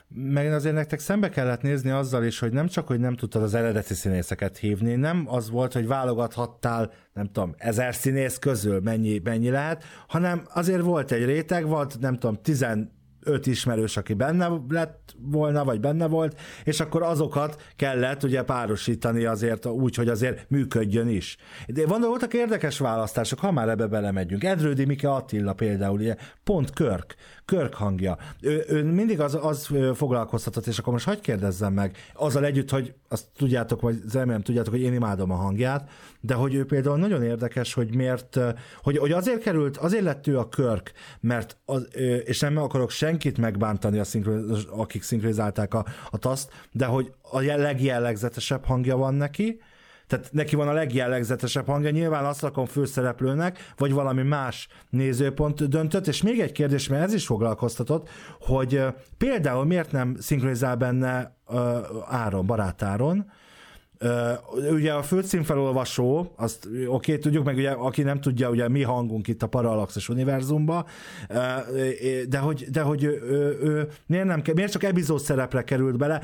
[0.07, 3.53] Meg azért nektek szembe kellett nézni azzal is, hogy nem csak, hogy nem tudtad az
[3.53, 9.49] eredeti színészeket hívni, nem az volt, hogy válogathattál, nem tudom, ezer színész közül mennyi, mennyi
[9.49, 15.15] lehet, hanem azért volt egy réteg, volt nem tudom, tizen öt ismerős, aki benne lett
[15.17, 21.07] volna, vagy benne volt, és akkor azokat kellett ugye párosítani azért úgy, hogy azért működjön
[21.07, 21.37] is.
[21.67, 24.43] De van, voltak érdekes választások, ha már ebbe belemegyünk.
[24.43, 27.15] Edrődi Mike Attila például, ugye, pont Körk,
[27.49, 28.17] Körk hangja.
[28.41, 32.93] Ő, ő mindig az, az foglalkoztatott, és akkor most hagyd kérdezzem meg, azzal együtt, hogy
[33.07, 35.89] azt tudjátok, vagy remélem tudjátok, hogy én imádom a hangját,
[36.21, 38.39] de hogy ő például nagyon érdekes, hogy miért,
[38.83, 41.87] hogy, hogy azért került, azért lett ő a Körk, mert az,
[42.25, 47.39] és nem akarok senkit megbántani, a szinkron, akik szinkronizálták a, a taszt, de hogy a
[47.41, 49.59] legjellegzetesebb hangja van neki,
[50.09, 56.07] tehát neki van a legjellegzetesebb hangja, nyilván azt rakom főszereplőnek, vagy valami más nézőpont döntött,
[56.07, 58.83] és még egy kérdés, mert ez is foglalkoztatott, hogy
[59.17, 61.37] például miért nem szinkronizál benne
[62.07, 63.31] Áron, barátáron,
[64.03, 68.81] Uh, ugye a főcímfelolvasó, azt oké, okay, tudjuk, meg ugye, aki nem tudja, ugye mi
[68.81, 70.85] hangunk itt a Parallaxos univerzumban,
[71.29, 71.37] uh,
[72.27, 76.21] de hogy, de hogy ő, ő, ő, miért, nem, miért csak epizód szerepre került bele?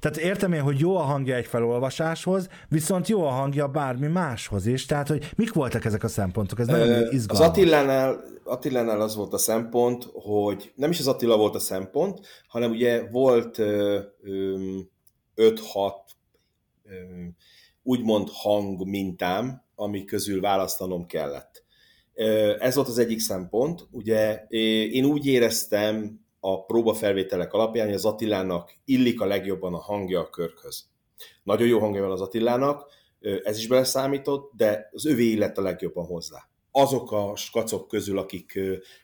[0.00, 4.66] Tehát értem én, hogy jó a hangja egy felolvasáshoz, viszont jó a hangja bármi máshoz
[4.66, 4.86] is.
[4.86, 6.58] Tehát, hogy mik voltak ezek a szempontok?
[6.58, 7.46] Ez nagyon uh, izgalmas.
[7.46, 12.20] Az Attilánál, Attilánál az volt a szempont, hogy nem is az Attila volt a szempont,
[12.48, 13.58] hanem ugye volt
[15.36, 16.08] 5-6
[17.82, 21.64] úgymond hang mintám, ami közül választanom kellett.
[22.58, 23.86] Ez volt az egyik szempont.
[23.90, 24.44] Ugye
[24.90, 30.30] én úgy éreztem a próbafelvételek alapján, hogy az Attilának illik a legjobban a hangja a
[30.30, 30.84] körkhöz.
[31.42, 32.92] Nagyon jó hangja van az Attilának,
[33.44, 36.48] ez is beleszámított, de az övé illett a legjobban hozzá.
[36.70, 38.58] Azok a skacok közül, akik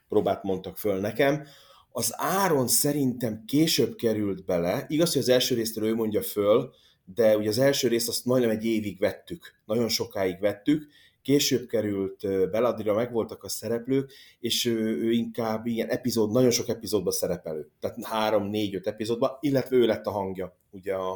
[0.09, 1.46] próbát mondtak föl nekem,
[1.92, 6.70] az Áron szerintem később került bele, igaz, hogy az első résztől ő mondja föl,
[7.14, 10.87] de ugye az első részt azt majdnem egy évig vettük, nagyon sokáig vettük,
[11.23, 16.69] később került bele, addigra megvoltak a szereplők, és ő, ő inkább ilyen epizód, nagyon sok
[16.69, 21.12] epizódban szerepelő, tehát három, négy, öt epizódban, illetve ő lett a hangja, ugye a,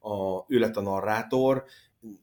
[0.00, 1.64] a, ő lett a narrátor,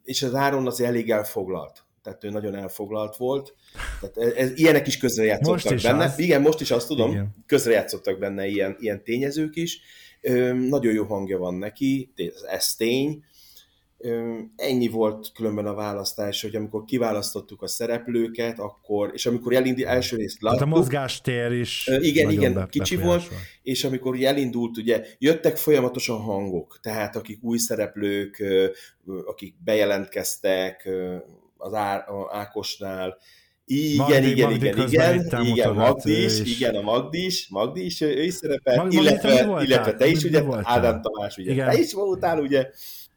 [0.04, 3.56] és az Áron azért elég elfoglalt, tehát ő nagyon elfoglalt volt.
[4.02, 6.04] Tehát ez, ez, ilyenek is közrejátszottak is benne.
[6.04, 6.20] Az.
[6.20, 7.36] Igen, most is azt tudom, Igen.
[7.46, 9.82] közrejátszottak benne ilyen, ilyen tényezők is,
[10.70, 12.14] nagyon jó hangja van neki,
[12.48, 13.24] ez tény.
[14.56, 20.16] Ennyi volt különben a választás, hogy amikor kiválasztottuk a szereplőket, akkor, és amikor elindult első
[20.16, 20.60] részt láttuk.
[20.60, 23.24] Tehát a mozgástér is Igen, igen, be, kicsi volt,
[23.64, 28.44] és amikor elindult, ugye jöttek folyamatosan hangok, tehát akik új szereplők,
[29.26, 30.90] akik bejelentkeztek
[31.58, 31.74] az
[32.30, 33.18] Ákosnál,
[33.72, 38.02] igen, Magdi, igen, Magdi igen, igen, igen, Magdi is, igen, a Magdi is, Magdi is,
[38.02, 41.70] ő, is szerepel, Magdi, illetve, Magdi, illetve te is, ugye, Ádám Tamás, ugye, igen.
[41.70, 42.70] te is voltál, ugye,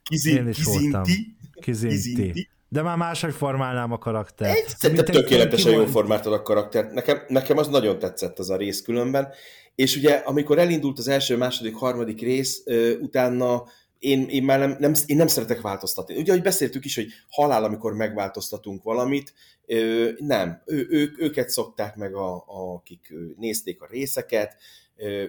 [0.02, 1.96] Kizi, Én is kizinti, kizinti.
[1.96, 2.48] kizinti.
[2.68, 4.56] De már máshogy formálnám a karaktert.
[4.56, 6.92] Egy, szerintem tökéletesen jól formáltad a karaktert.
[6.92, 9.28] Nekem, nekem az nagyon tetszett az a rész különben.
[9.74, 12.62] És ugye, amikor elindult az első, második, harmadik rész,
[13.00, 13.64] utána
[14.02, 16.16] én, én már nem, nem, én nem szeretek változtatni.
[16.16, 19.34] Ugye, ahogy beszéltük is, hogy halál, amikor megváltoztatunk valamit,
[19.66, 20.62] ö, nem.
[20.66, 24.56] Ő, ők, őket szokták meg, a, a, akik nézték a részeket,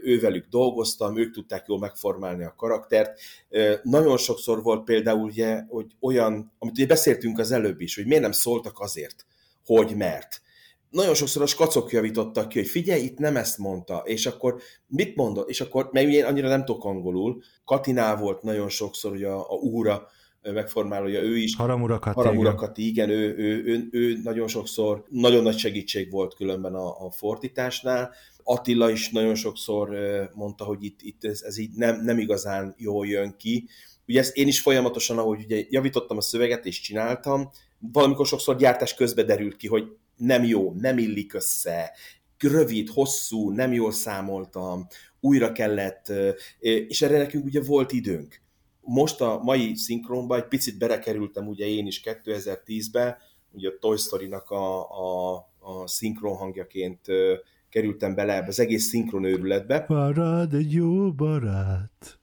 [0.03, 3.19] ővelük dolgoztam, ők tudták jól megformálni a karaktert.
[3.83, 8.21] Nagyon sokszor volt például ugye, hogy olyan, amit ugye beszéltünk az előbb is, hogy miért
[8.21, 9.25] nem szóltak azért,
[9.65, 10.41] hogy mert
[10.93, 15.15] nagyon sokszor a skacok javítottak ki, hogy figyelj, itt nem ezt mondta, és akkor mit
[15.15, 19.39] mondott, és akkor, mert én annyira nem tudok angolul, Katinál volt nagyon sokszor, hogy a,
[19.39, 20.07] a úra
[20.41, 21.55] megformálója, ő is.
[21.55, 26.35] Haramura Kati, Haramura Kati, igen, ő, ő, ő, ő, nagyon sokszor, nagyon nagy segítség volt
[26.35, 28.13] különben a, a fordításnál.
[28.43, 29.89] Attila is nagyon sokszor
[30.33, 33.67] mondta, hogy itt, itt ez, ez így nem, nem igazán jól jön ki.
[34.07, 37.49] Ugye ezt én is folyamatosan, ahogy ugye javítottam a szöveget és csináltam,
[37.91, 39.83] valamikor sokszor gyártás közben derült ki, hogy
[40.25, 41.91] nem jó, nem illik össze,
[42.39, 44.87] rövid, hosszú, nem jól számoltam,
[45.19, 46.11] újra kellett,
[46.59, 48.41] és erre nekünk ugye volt időnk.
[48.81, 53.15] Most a mai szinkronban egy picit berekerültem ugye én is 2010-ben,
[53.51, 57.05] ugye a Toy Story-nak a, a, a szinkron hangjaként
[57.69, 59.85] kerültem bele ebbe az egész szinkron őrületbe.
[59.87, 62.19] Marad egy jó barát.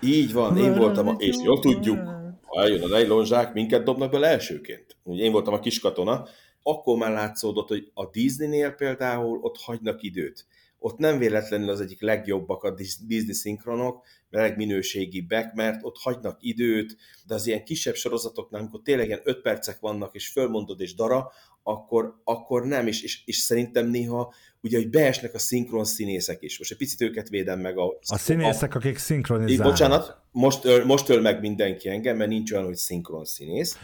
[0.00, 1.98] Így van, én voltam, a, és jól tudjuk,
[2.42, 4.96] ha eljön a nejlonzsák, minket dobnak bele elsőként.
[5.02, 6.26] Ugye én voltam a kis katona,
[6.62, 10.46] akkor már látszódott, hogy a Disney-nél például ott hagynak időt.
[10.78, 12.74] Ott nem véletlenül az egyik legjobbak a
[13.06, 16.96] Disney szinkronok, legminőségibbek, mert ott hagynak időt,
[17.26, 21.32] de az ilyen kisebb sorozatoknál, amikor tényleg ilyen öt percek vannak, és fölmondod és dara,
[21.62, 26.58] akkor, akkor nem, és, és, és szerintem néha ugye, hogy beesnek a szinkron színészek is.
[26.58, 27.98] Most egy picit őket védem meg a...
[28.06, 29.66] A színészek, a, akik szinkronizálnak.
[29.66, 33.78] Bocsánat, most öl, most öl meg mindenki engem, mert nincs olyan, hogy szinkron színész.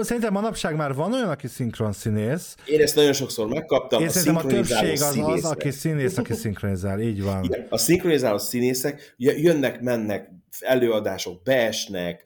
[0.00, 2.56] Szerintem manapság már van olyan, aki szinkron színész.
[2.66, 4.00] Én ezt nagyon sokszor megkaptam.
[4.00, 7.44] Én a szerintem a többség az az, aki színész, aki szinkronizál, így van.
[7.44, 10.30] Igen, a szinkronizáló színészek jönnek, mennek,
[10.60, 12.22] előadások beesnek,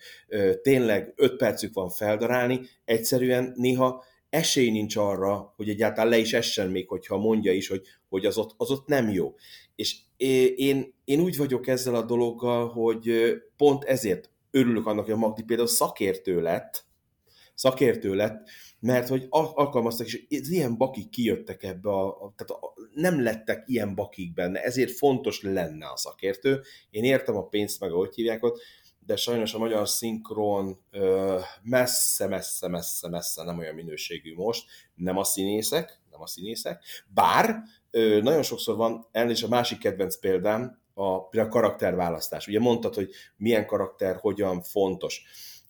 [0.62, 6.70] tényleg öt percük van feldarálni, egyszerűen néha esély nincs arra, hogy egyáltalán le is essen
[6.70, 9.34] még, hogyha mondja is, hogy, hogy az, ott, az ott nem jó.
[9.74, 9.98] És
[10.56, 15.42] én, én úgy vagyok ezzel a dologgal, hogy pont ezért örülök annak, hogy a Magdi
[15.42, 16.84] például szakértő lett,
[17.54, 18.48] szakértő lett,
[18.80, 24.34] mert hogy alkalmaztak, és ilyen bakik kijöttek ebbe, a, tehát a, nem lettek ilyen bakik
[24.34, 26.62] benne, ezért fontos lenne a szakértő.
[26.90, 28.60] Én értem a pénzt, meg ahogy hívják ott,
[29.06, 30.84] de sajnos a magyar szinkron
[31.62, 34.64] messze, messze, messze, messze nem olyan minőségű most,
[34.94, 37.62] nem a színészek, nem a színészek, bár
[38.22, 41.04] nagyon sokszor van, és a másik kedvenc példám, a,
[41.38, 42.46] a karakterválasztás.
[42.46, 45.22] Ugye mondtad, hogy milyen karakter, hogyan fontos.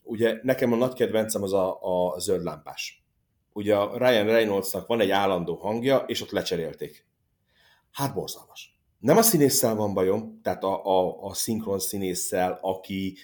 [0.02, 3.04] Ugye nekem a nagy kedvencem az a, a zöld lámpás.
[3.52, 7.06] Ugye a Ryan Reynoldsnak van egy állandó hangja, és ott lecserélték.
[7.90, 13.16] Hát borzalmas nem a színésszel van bajom, tehát a, a, a szinkron színésszel, aki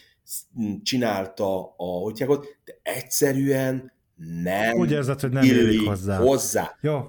[0.83, 3.93] csinálta a hogyjágot, de egyszerűen
[4.43, 6.19] nem Úgy érzed, hogy nem illik hozzá.
[6.19, 6.77] hozzá.
[6.81, 7.01] Jó,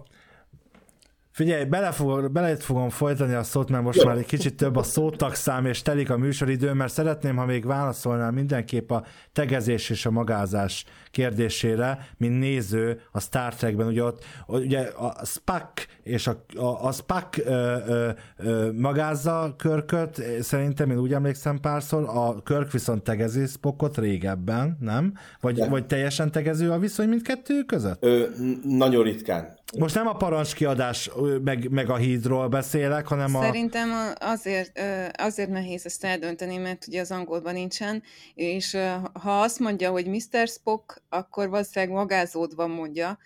[1.42, 4.08] Figyelj, bele, fog, bele fogom folytani a szót, mert most Jó.
[4.08, 8.32] már egy kicsit több a szótagszám, és telik a műsoridő, mert szeretném, ha még válaszolnál
[8.32, 14.80] mindenképp a tegezés és a magázás kérdésére, mint néző a Star Trekben, ugye ott ugye
[14.80, 21.14] a Spock és a, a, a Spock ö, ö, ö, magázza Körköt, szerintem én úgy
[21.14, 25.14] emlékszem párszor, a Körk viszont tegezi Spockot régebben, nem?
[25.39, 28.04] Vagy, vagy teljesen tegező a viszony mindkettő között?
[28.04, 28.26] Ö,
[28.64, 29.60] nagyon ritkán.
[29.80, 31.09] Most nem a parancskiadás
[31.43, 33.41] meg, meg a hídról beszélek, hanem a...
[33.41, 34.82] Szerintem azért,
[35.13, 38.03] azért nehéz ezt eldönteni, mert ugye az angolban nincsen,
[38.34, 38.78] és
[39.13, 40.47] ha azt mondja, hogy Mr.
[40.47, 43.17] Spock, akkor valószínűleg magázódva mondja,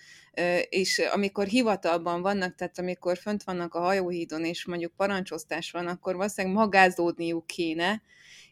[0.69, 6.15] és amikor hivatalban vannak, tehát amikor fönt vannak a hajóhídon, és mondjuk parancsosztás van, akkor
[6.15, 8.01] valószínűleg magázódniuk kéne,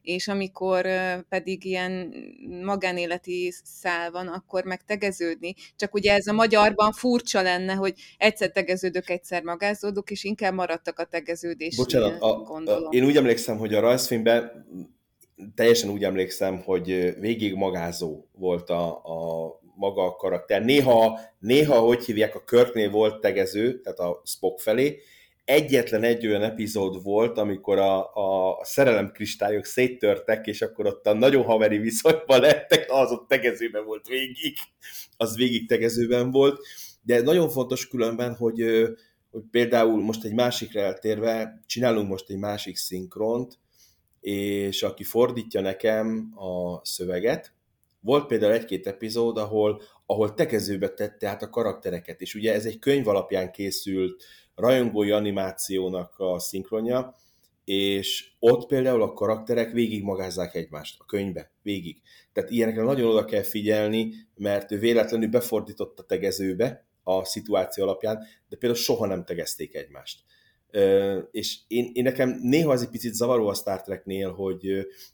[0.04, 0.88] és amikor
[1.30, 2.14] pedig ilyen
[2.62, 5.54] magánéleti szál van, akkor meg tegeződni.
[5.76, 11.00] Csak ugye ez a magyarban furcsa lenne, hogy egyszer tegeződök, egyszer magázódok, és inkább maradtak
[11.00, 11.76] a tegeződés.
[11.76, 14.66] Bocsánat, a, a, én úgy emlékszem, hogy a rajzfilmben
[15.56, 20.64] teljesen úgy emlékszem, hogy végig magázó volt a, a maga a karakter.
[20.64, 25.00] Néha, néha, hogy hívják, a Körknél volt tegező, tehát a Spock felé,
[25.46, 31.14] egyetlen egy olyan epizód volt, amikor a, a szerelem kristályok széttörtek, és akkor ott a
[31.14, 34.58] nagyon haveri viszonyban lettek, az ott tegezőben volt végig,
[35.18, 36.60] az végig tegezőben volt,
[37.02, 38.62] de nagyon fontos különben, hogy,
[39.32, 43.60] hogy például most egy másikra eltérve, csinálunk most egy másik szinkront,
[44.22, 47.54] és aki fordítja nekem a szöveget,
[48.04, 52.80] volt például egy-két epizód, ahol, ahol tegezőbe tette át a karaktereket, és ugye ez egy
[52.80, 54.24] könyv alapján készült
[54.56, 57.16] rajongói animációnak a szinkronja,
[57.66, 62.02] és ott például a karakterek végigmagázzák egymást a könyvbe, végig.
[62.34, 68.18] Tehát ilyenekre nagyon oda kell figyelni, mert ő véletlenül befordított a tegezőbe a szituáció alapján,
[68.50, 70.24] de például soha nem tegezték egymást.
[71.32, 74.70] És én, én nekem néha az egy picit zavaró a Star Treknél, hogy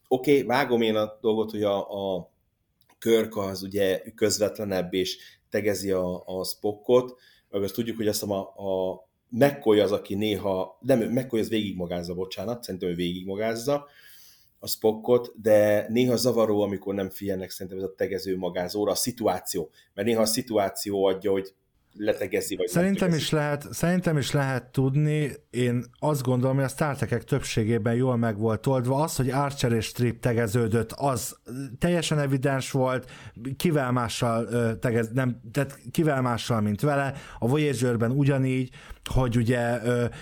[0.08, 1.78] oké, okay, vágom én a dolgot, hogy a,
[2.16, 2.32] a
[3.00, 5.18] Körk az ugye közvetlenebb, és
[5.50, 7.20] tegezi a, a Spockot,
[7.50, 12.14] meg azt tudjuk, hogy azt a, a McCoy az, aki néha, nem, McCoy az végigmagázza,
[12.14, 13.88] bocsánat, szerintem ő végigmagázza
[14.60, 19.70] a Spockot, de néha zavaró, amikor nem figyelnek szerintem ez a tegező magázóra, a szituáció,
[19.94, 21.54] mert néha a szituáció adja, hogy
[21.94, 26.96] letegezi, vagy szerintem is lehet, Szerintem is lehet tudni, én azt gondolom, hogy a Star
[26.96, 29.04] Trek többségében jól meg volt oldva.
[29.04, 31.38] Az, hogy Archer és Strip tegeződött, az
[31.80, 33.12] teljesen evidens volt,
[33.58, 34.48] kivel mással
[34.80, 37.14] tegez, nem, tehát kivel mással, mint vele.
[37.40, 38.70] A Voyager-ben ugyanígy,
[39.10, 39.80] hogy ugye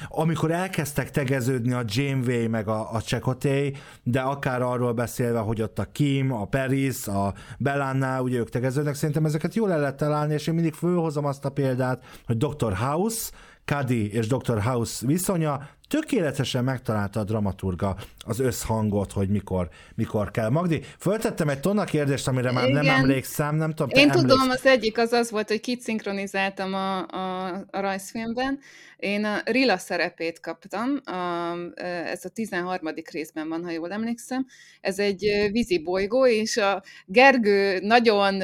[0.08, 3.74] amikor elkezdtek tegeződni a Janeway meg a, a Csekoté,
[4.04, 8.96] de akár arról beszélve, hogy ott a Kim, a Paris, a Belanna, ugye ők tegeződnek,
[8.96, 12.74] szerintem ezeket jól el lehet találni, és én mindig fölhozom azt a példát, hogy Dr.
[12.74, 13.32] House,
[13.66, 14.62] Cuddy és Dr.
[14.62, 20.50] House viszonya tökéletesen megtalálta a dramaturga az összhangot, hogy mikor, mikor kell.
[20.50, 22.86] Magdi, föltettem egy tonna kérdést, amire már Igen.
[22.86, 24.22] nem emlékszem, nem tudom, Én emléksz...
[24.22, 28.60] tudom, az egyik az az volt, hogy kit szinkronizáltam a, a, a rajzfilmben.
[28.98, 32.94] Én a Rila szerepét kaptam, a, ez a 13.
[33.12, 34.46] részben van, ha jól emlékszem.
[34.82, 38.42] Ez egy vízi bolygó, és a Gergő nagyon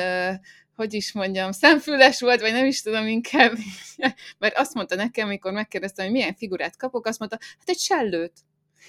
[0.76, 3.54] hogy is mondjam, szemfüles volt, vagy nem is tudom inkább,
[4.40, 8.34] mert azt mondta nekem, amikor megkérdeztem, hogy milyen figurát kapok, azt mondta, hát egy sellőt.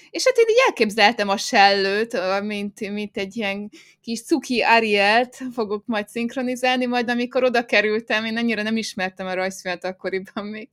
[0.09, 3.69] És hát én így elképzeltem a sellőt, mint, mint egy ilyen
[4.01, 9.33] kis cuki Arielt fogok majd szinkronizálni, majd amikor oda kerültem, én annyira nem ismertem a
[9.33, 10.69] rajzfilmet akkoriban még,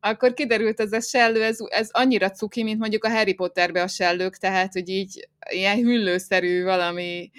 [0.00, 3.88] akkor kiderült ez a sellő, ez, ez annyira cuki, mint mondjuk a Harry Potterbe a
[3.88, 7.30] sellők, tehát, hogy így ilyen hüllőszerű valami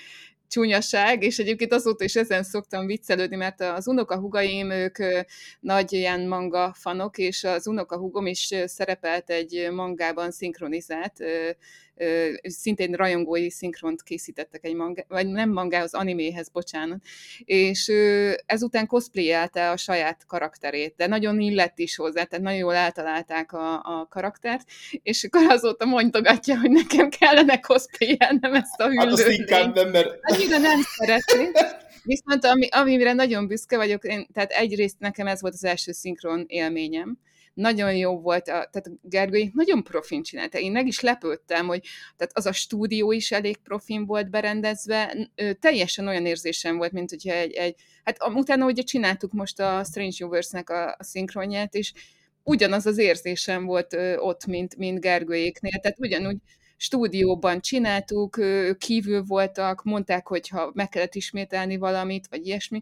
[0.47, 4.97] csúnyaság, és egyébként azóta is ezen szoktam viccelődni, mert az unokahugaim, ők
[5.59, 11.19] nagy ilyen manga fanok, és az unokahugom is szerepelt egy mangában szinkronizált,
[12.41, 16.99] szintén rajongói szinkront készítettek egy manga, vagy nem mangához, animéhez, bocsánat,
[17.45, 17.91] és
[18.45, 23.73] ezután cosplayelte a saját karakterét, de nagyon illett is hozzá, tehát nagyon jól eltalálták a,
[23.73, 24.69] a karaktert,
[25.03, 28.99] és akkor azóta mondogatja, hogy nekem kellene cosplayelnem ezt a hüllőt.
[28.99, 30.17] Hát azt inkább nem, mert...
[30.21, 31.51] Annyira nem szeretné.
[32.03, 36.45] Viszont ami, amire nagyon büszke vagyok, én, tehát egyrészt nekem ez volt az első szinkron
[36.47, 37.17] élményem,
[37.57, 40.59] nagyon jó volt, a, tehát Gergői nagyon profin csinálta.
[40.59, 41.81] Én meg is lepődtem, hogy
[42.17, 45.29] tehát az a stúdió is elég profin volt berendezve,
[45.59, 50.15] teljesen olyan érzésem volt, mint hogyha egy, egy hát utána ugye csináltuk most a Strange
[50.19, 51.93] Universe-nek a, a szinkronját, és
[52.43, 56.37] ugyanaz az érzésem volt ott, mint, mint Gergőjéknél, tehát ugyanúgy
[56.77, 58.39] stúdióban csináltuk,
[58.77, 62.81] kívül voltak, mondták, hogy ha meg kellett ismételni valamit, vagy ilyesmi,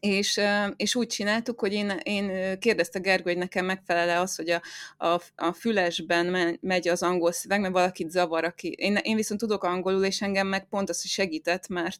[0.00, 0.40] és,
[0.76, 4.62] és úgy csináltuk, hogy én, én kérdezte Gergő, hogy nekem megfelele az, hogy a,
[5.06, 8.68] a, a fülesben megy az angol szöveg, mert valakit zavar, aki...
[8.68, 11.98] Én, én viszont tudok angolul, és engem meg pont az, hogy segített, mert,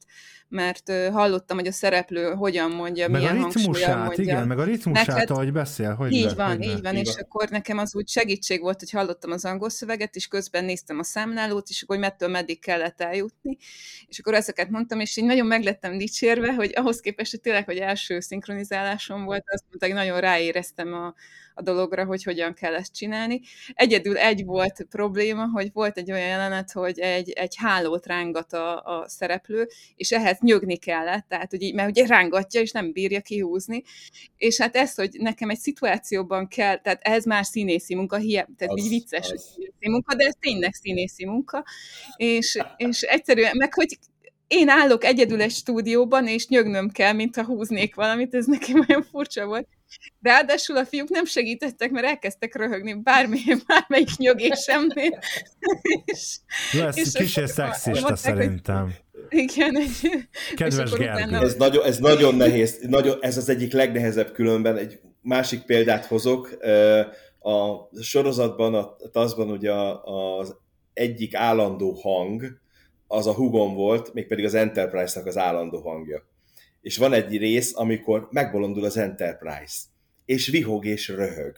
[0.49, 4.25] mert hallottam, hogy a szereplő hogyan mondja, meg milyen a ritmusát, mondja.
[4.25, 5.95] igen, meg a ritmusát, Neked, ahogy beszél.
[5.95, 9.45] Hogy így van, így van, és akkor nekem az úgy segítség volt, hogy hallottam az
[9.45, 13.57] angol szöveget, és közben néztem a számlálót, és akkor hogy mettől meddig kellett eljutni,
[14.07, 17.79] és akkor ezeket mondtam, és így nagyon meglettem dicsérve, hogy ahhoz képest, hogy tényleg, hogy
[17.85, 21.15] első szinkronizálásom volt, azt mondta, hogy nagyon ráéreztem a,
[21.55, 23.41] a dologra, hogy hogyan kell ezt csinálni.
[23.75, 28.83] Egyedül egy volt probléma, hogy volt egy olyan jelenet, hogy egy, egy hálót rángat a,
[28.83, 33.21] a szereplő, és ehhez nyögni kellett, tehát, hogy így, mert ugye rángatja, és nem bírja
[33.21, 33.83] kihúzni.
[34.37, 38.75] És hát ez, hogy nekem egy szituációban kell, tehát ez már színészi munka, hiába, tehát
[38.75, 39.31] az, így vicces, az.
[39.31, 41.65] hogy színészi munka, de ez tényleg színészi munka,
[42.17, 43.99] és, és egyszerűen, meg hogy
[44.55, 49.47] én állok egyedül egy stúdióban, és nyögnöm kell, mintha húznék valamit, ez nekem olyan furcsa
[49.47, 49.69] volt.
[50.23, 55.19] Ráadásul a fiúk nem segítettek, mert elkezdtek röhögni bármi, bármelyik nyögésemnél.
[56.05, 56.37] és,
[56.73, 58.95] Lesz, és kicsit szexista szerintem.
[59.29, 60.27] Igen, egy...
[60.55, 61.37] Kedves Gergő.
[61.37, 64.77] Ez nagyon, ez nagyon nehéz, nagyon, ez az egyik legnehezebb különben.
[64.77, 66.59] Egy másik példát hozok.
[67.41, 70.57] A sorozatban, a TASZ-ban ugye az
[70.93, 72.63] egyik állandó hang,
[73.15, 76.23] az a hugom volt, mégpedig az Enterprise-nak az állandó hangja.
[76.81, 79.83] És van egy rész, amikor megbolondul az Enterprise,
[80.25, 81.57] és vihog és röhög.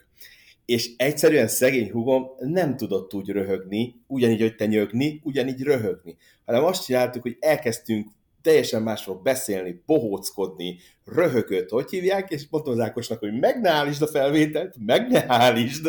[0.64, 6.16] És egyszerűen szegény hugom nem tudott úgy röhögni, ugyanígy, hogy te nyögni, ugyanígy röhögni.
[6.44, 8.08] Hanem azt csináltuk, hogy elkezdtünk
[8.46, 14.02] teljesen másról beszélni, bohóckodni, röhögött, hogy hívják, és mondtam az Ákosnak, hogy meg ne állítsd
[14.02, 15.88] a felvételt, meg ne állítsd,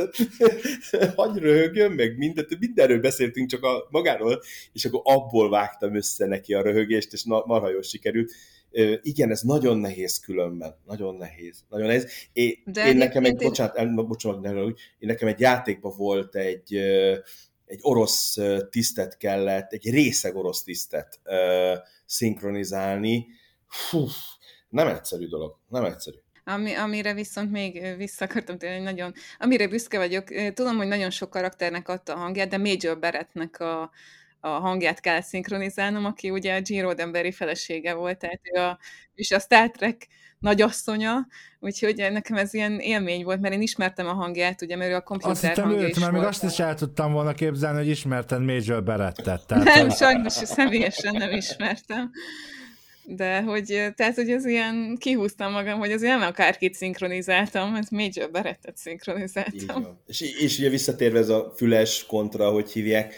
[1.15, 4.41] hagyj röhögjön, meg mindent, mindenről beszéltünk, csak a magáról,
[4.73, 8.31] és akkor abból vágtam össze neki a röhögést, és marha jól sikerült.
[9.01, 10.75] Igen, ez nagyon nehéz különben.
[10.85, 11.63] Nagyon nehéz.
[11.69, 12.07] Nagyon nehéz.
[12.33, 13.47] É, De én nekem egy, én...
[13.47, 16.75] bocsánat, el, bocsánat, ne, én nekem egy játékban volt egy,
[17.65, 18.37] egy orosz
[18.69, 21.19] tisztet kellett, egy részeg orosz tisztet
[22.07, 23.27] szinkronizálni.
[23.67, 24.07] Fú,
[24.69, 26.17] nem egyszerű dolog, nem egyszerű.
[26.43, 31.29] Ami, amire viszont még vissza akartam tényleg nagyon, amire büszke vagyok, tudom, hogy nagyon sok
[31.29, 33.91] karakternek adta a hangját, de Major Barrettnek a,
[34.39, 38.79] a hangját kell szinkronizálnom, aki ugye a Gene Roddenberry felesége volt, tehát ő a,
[39.13, 40.07] és a Star Trek
[40.39, 41.27] nagyasszonya,
[41.59, 45.01] úgyhogy nekem ez ilyen élmény volt, mert én ismertem a hangját, ugye, mert ő a
[45.01, 46.33] komputer azt hittem hangja őt, mert még volt.
[46.33, 49.45] azt is el tudtam volna képzelni, hogy ismerted Major Barrettet.
[49.47, 49.95] Tehát, nem, hogy...
[49.95, 52.11] sajnos személyesen nem ismertem.
[53.09, 58.31] De hogy, tehát, hogy az ilyen, kihúztam magam, hogy azért nem akárkit szinkronizáltam, ez Major
[58.31, 59.99] Barrettet szinkronizáltam.
[60.07, 63.15] És, és ugye visszatérve ez a füles kontra, hogy hívják,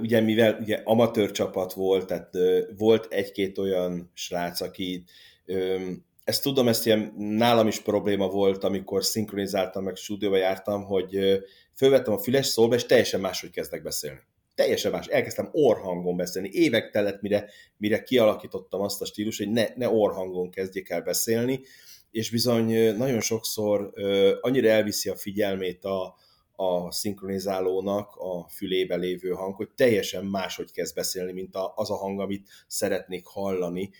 [0.00, 2.30] ugye mivel ugye amatőr csapat volt, tehát
[2.76, 5.04] volt egy-két olyan srác, aki
[6.24, 11.42] ezt tudom, ezt ilyen nálam is probléma volt, amikor szinkronizáltam, meg stúdióba jártam, hogy
[11.74, 14.20] fölvettem a füles szólba, és teljesen máshogy kezdek beszélni.
[14.56, 15.06] Teljesen más.
[15.06, 16.48] Elkezdtem orhangon beszélni.
[16.52, 21.60] Évek telett, mire, mire kialakítottam azt a stílus, hogy ne, ne orhangon kezdjek el beszélni,
[22.10, 23.92] és bizony nagyon sokszor
[24.40, 26.14] annyira elviszi a figyelmét a,
[26.56, 32.20] a szinkronizálónak a fülébe lévő hang, hogy teljesen máshogy kezd beszélni, mint az a hang,
[32.20, 33.90] amit szeretnék hallani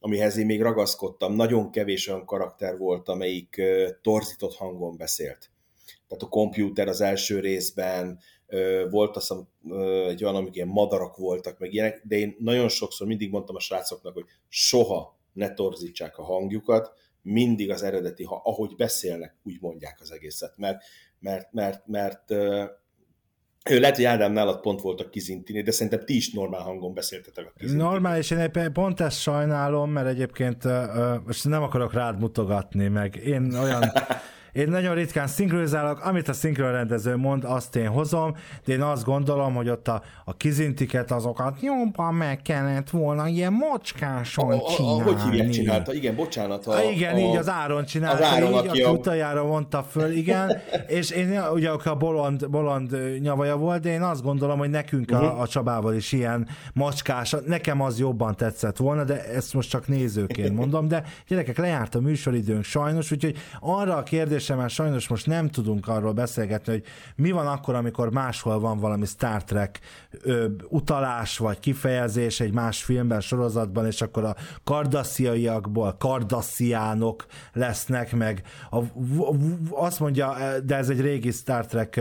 [0.00, 1.34] amihez én még ragaszkodtam.
[1.34, 3.62] Nagyon kevés olyan karakter volt, amelyik
[4.02, 5.50] torzított hangon beszélt.
[6.08, 8.18] Tehát a kompjúter az első részben,
[8.90, 9.48] volt azt hiszem
[10.08, 13.60] egy olyan, amik ilyen madarak voltak, meg ilyenek, de én nagyon sokszor mindig mondtam a
[13.60, 16.92] srácoknak, hogy soha ne torzítsák a hangjukat,
[17.22, 20.82] mindig az eredeti, ha ahogy beszélnek, úgy mondják az egészet, mert,
[21.18, 22.30] mert, mert, mert
[23.70, 27.46] ő lehet, hogy Ádám nálad pont voltak kizintini, de szerintem ti is normál hangon beszéltetek
[27.46, 27.88] a kizintini.
[27.88, 30.64] Normális, én pont ezt sajnálom, mert egyébként
[31.24, 33.82] most nem akarok rád mutogatni, meg én olyan
[34.56, 39.54] Én nagyon ritkán szinkronizálok, amit a szinkronrendező mond, azt én hozom, de én azt gondolom,
[39.54, 45.00] hogy ott a, a kizintiket, azokat jobban meg kellett volna ilyen mocskáson a, csinálni.
[45.00, 45.94] A, a, hogy hívják csinálta?
[45.94, 46.66] Igen, bocsánat.
[46.66, 48.90] A, a, igen, a, így az Áron csinálta, az Áron, így, aki a...
[48.90, 54.22] utajára mondta föl, igen, és én ugye a bolond, bolond nyavaja volt, de én azt
[54.22, 55.38] gondolom, hogy nekünk uh-huh.
[55.38, 59.88] a, a Csabával is ilyen mocskás, nekem az jobban tetszett volna, de ezt most csak
[59.88, 65.26] nézőként mondom, de gyerekek, lejárt a műsoridőnk sajnos, úgyhogy arra a kérdés kérdésemben sajnos most
[65.26, 66.84] nem tudunk arról beszélgetni, hogy
[67.16, 69.80] mi van akkor, amikor máshol van valami Star Trek
[70.22, 78.42] ö, utalás vagy kifejezés egy más filmben, sorozatban, és akkor a kardassziaiakból kardassziánok lesznek, meg
[78.70, 78.78] a,
[79.70, 82.00] azt mondja, de ez egy régi Star Trek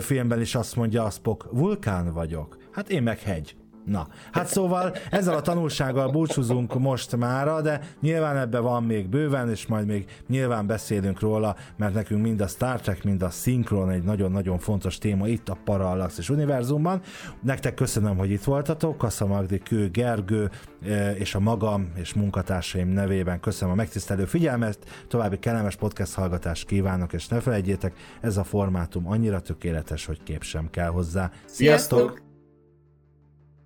[0.00, 2.56] filmben is azt mondja a Spock, vulkán vagyok.
[2.72, 3.63] Hát én meg hegy.
[3.84, 9.50] Na, hát szóval ezzel a tanulsággal búcsúzunk most mára, de nyilván ebben van még bőven,
[9.50, 13.90] és majd még nyilván beszélünk róla, mert nekünk mind a Star Trek, mind a szinkron
[13.90, 17.00] egy nagyon-nagyon fontos téma itt a Parallaxis univerzumban.
[17.42, 20.50] Nektek köszönöm, hogy itt voltatok, Kassa Magdi, Kő, Gergő,
[20.82, 24.78] eh, és a magam és munkatársaim nevében köszönöm a megtisztelő figyelmet,
[25.08, 30.42] további kellemes podcast hallgatást kívánok, és ne felejtjétek, ez a formátum annyira tökéletes, hogy kép
[30.42, 31.30] sem kell hozzá.
[31.46, 31.98] Sziasztok!
[31.98, 32.23] Sziasztok!